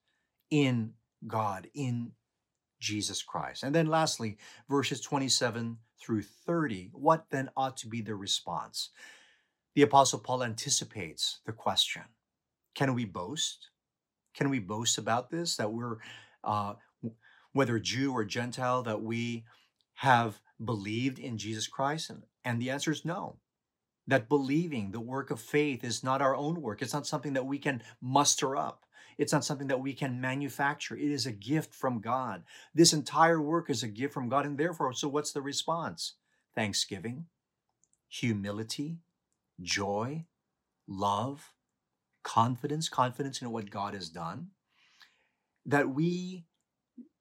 in 0.51 0.95
God, 1.27 1.69
in 1.75 2.13
Jesus 2.81 3.23
Christ. 3.23 3.63
And 3.63 3.75
then 3.75 3.87
lastly, 3.87 4.39
verses 4.69 5.01
27 5.01 5.79
through 6.01 6.23
30. 6.23 6.91
What 6.93 7.27
then 7.31 7.51
ought 7.57 7.77
to 7.79 7.89
be 7.89 8.01
the 8.01 8.15
response? 8.15 8.91
the 9.75 9.83
Apostle 9.83 10.19
Paul 10.19 10.43
anticipates 10.43 11.41
the 11.47 11.53
question 11.53 12.03
Can 12.75 12.95
we 12.95 13.05
boast? 13.05 13.71
Can 14.35 14.51
we 14.51 14.59
boast 14.59 14.99
about 14.99 15.31
this? 15.31 15.57
That 15.57 15.73
we're, 15.73 15.99
uh, 16.45 16.75
whether 17.53 17.79
Jew 17.79 18.13
or 18.13 18.25
Gentile, 18.25 18.83
that 18.83 19.03
we 19.03 19.45
have 19.95 20.41
believed 20.63 21.19
in 21.19 21.39
Jesus 21.39 21.67
Christ? 21.67 22.11
And, 22.11 22.23
and 22.45 22.61
the 22.61 22.71
answer 22.71 22.91
is 22.91 23.05
no. 23.05 23.37
That 24.07 24.29
believing, 24.29 24.91
the 24.91 25.01
work 25.01 25.31
of 25.31 25.41
faith, 25.41 25.85
is 25.85 26.03
not 26.03 26.21
our 26.21 26.35
own 26.35 26.61
work. 26.61 26.83
It's 26.83 26.93
not 26.93 27.07
something 27.07 27.35
that 27.35 27.47
we 27.47 27.59
can 27.59 27.83
muster 28.01 28.57
up. 28.57 28.85
It's 29.19 29.33
not 29.33 29.45
something 29.45 29.69
that 29.69 29.81
we 29.81 29.93
can 29.93 30.21
manufacture. 30.21 30.97
It 30.97 31.11
is 31.11 31.27
a 31.27 31.33
gift 31.33 31.75
from 31.75 32.01
God. 32.01 32.43
This 32.75 32.93
entire 32.93 33.41
work 33.41 33.71
is 33.71 33.83
a 33.83 33.89
gift 33.89 34.15
from 34.15 34.29
God. 34.29 34.47
And 34.47 34.59
therefore, 34.59 34.93
so 34.93 35.09
what's 35.09 35.33
the 35.33 35.43
response? 35.43 36.15
Thanksgiving, 36.55 37.27
humility, 38.09 38.99
joy, 39.61 40.25
love, 40.89 41.53
confidence, 42.23 42.89
confidence 42.89 43.41
in 43.43 43.51
what 43.51 43.71
God 43.71 43.95
has 43.95 44.09
done, 44.09 44.49
that 45.65 45.91
we 45.91 46.47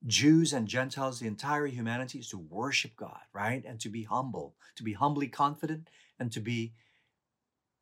Jews 0.05 0.51
and 0.51 0.67
Gentiles, 0.67 1.19
the 1.19 1.27
entire 1.27 1.67
humanity 1.67 2.19
is 2.19 2.29
to 2.29 2.37
worship 2.37 2.95
God, 2.95 3.21
right? 3.33 3.63
And 3.65 3.79
to 3.81 3.89
be 3.89 4.03
humble, 4.03 4.55
to 4.75 4.83
be 4.83 4.93
humbly 4.93 5.27
confident 5.27 5.89
and 6.19 6.31
to 6.31 6.39
be 6.39 6.73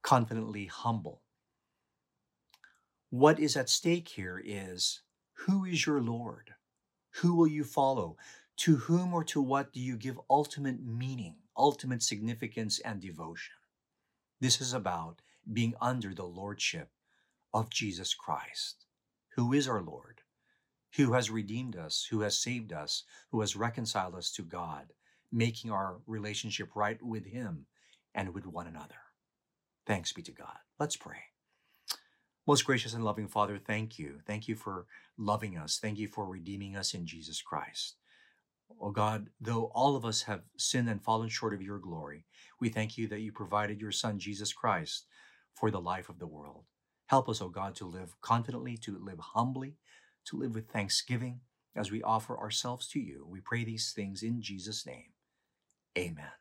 confidently 0.01 0.65
humble. 0.65 1.21
What 3.09 3.39
is 3.39 3.55
at 3.55 3.69
stake 3.69 4.09
here 4.09 4.41
is 4.43 5.01
who 5.33 5.65
is 5.65 5.85
your 5.85 6.01
Lord? 6.01 6.53
Who 7.21 7.33
will 7.33 7.47
you 7.47 7.63
follow? 7.63 8.17
To 8.57 8.75
whom 8.75 9.13
or 9.13 9.23
to 9.25 9.41
what 9.41 9.71
do 9.71 9.79
you 9.79 9.95
give 9.95 10.19
ultimate 10.29 10.83
meaning, 10.83 11.37
ultimate 11.57 12.03
significance, 12.03 12.79
and 12.79 12.99
devotion? 12.99 13.55
This 14.41 14.61
is 14.61 14.73
about 14.73 15.21
being 15.51 15.73
under 15.81 16.13
the 16.13 16.25
lordship 16.25 16.89
of 17.53 17.69
Jesus 17.69 18.13
Christ, 18.13 18.85
who 19.35 19.53
is 19.53 19.67
our 19.67 19.81
Lord, 19.81 20.21
who 20.95 21.13
has 21.13 21.29
redeemed 21.29 21.75
us, 21.75 22.07
who 22.09 22.21
has 22.21 22.39
saved 22.39 22.73
us, 22.73 23.03
who 23.31 23.41
has 23.41 23.55
reconciled 23.55 24.15
us 24.15 24.31
to 24.31 24.43
God, 24.43 24.93
making 25.31 25.71
our 25.71 25.97
relationship 26.07 26.69
right 26.75 27.01
with 27.01 27.25
Him 27.25 27.65
and 28.15 28.33
with 28.33 28.45
one 28.45 28.67
another. 28.67 28.95
Thanks 29.85 30.13
be 30.13 30.21
to 30.23 30.31
God. 30.31 30.57
Let's 30.79 30.95
pray. 30.95 31.17
Most 32.47 32.65
gracious 32.65 32.93
and 32.93 33.03
loving 33.03 33.27
Father, 33.27 33.59
thank 33.59 33.99
you. 33.99 34.21
Thank 34.25 34.47
you 34.47 34.55
for 34.55 34.87
loving 35.17 35.57
us. 35.57 35.77
Thank 35.77 35.99
you 35.99 36.07
for 36.07 36.25
redeeming 36.25 36.75
us 36.75 36.93
in 36.93 37.05
Jesus 37.05 37.41
Christ. 37.41 37.97
Oh 38.81 38.91
God, 38.91 39.29
though 39.39 39.65
all 39.75 39.95
of 39.95 40.05
us 40.05 40.23
have 40.23 40.41
sinned 40.57 40.89
and 40.89 41.01
fallen 41.01 41.29
short 41.29 41.53
of 41.53 41.61
your 41.61 41.79
glory, 41.79 42.25
we 42.59 42.69
thank 42.69 42.97
you 42.97 43.07
that 43.07 43.19
you 43.19 43.31
provided 43.31 43.81
your 43.81 43.91
Son, 43.91 44.19
Jesus 44.19 44.53
Christ, 44.53 45.05
for 45.53 45.69
the 45.69 45.81
life 45.81 46.09
of 46.09 46.19
the 46.19 46.27
world. 46.27 46.65
Help 47.07 47.27
us, 47.27 47.41
O 47.41 47.45
oh 47.45 47.49
God, 47.49 47.75
to 47.75 47.85
live 47.85 48.15
confidently, 48.21 48.77
to 48.77 48.97
live 48.99 49.19
humbly, 49.19 49.77
to 50.25 50.37
live 50.37 50.55
with 50.55 50.69
thanksgiving 50.69 51.41
as 51.75 51.91
we 51.91 52.03
offer 52.03 52.37
ourselves 52.37 52.87
to 52.89 52.99
you. 52.99 53.25
We 53.29 53.41
pray 53.41 53.63
these 53.63 53.91
things 53.91 54.23
in 54.23 54.41
Jesus' 54.41 54.85
name. 54.85 55.13
Amen. 55.97 56.38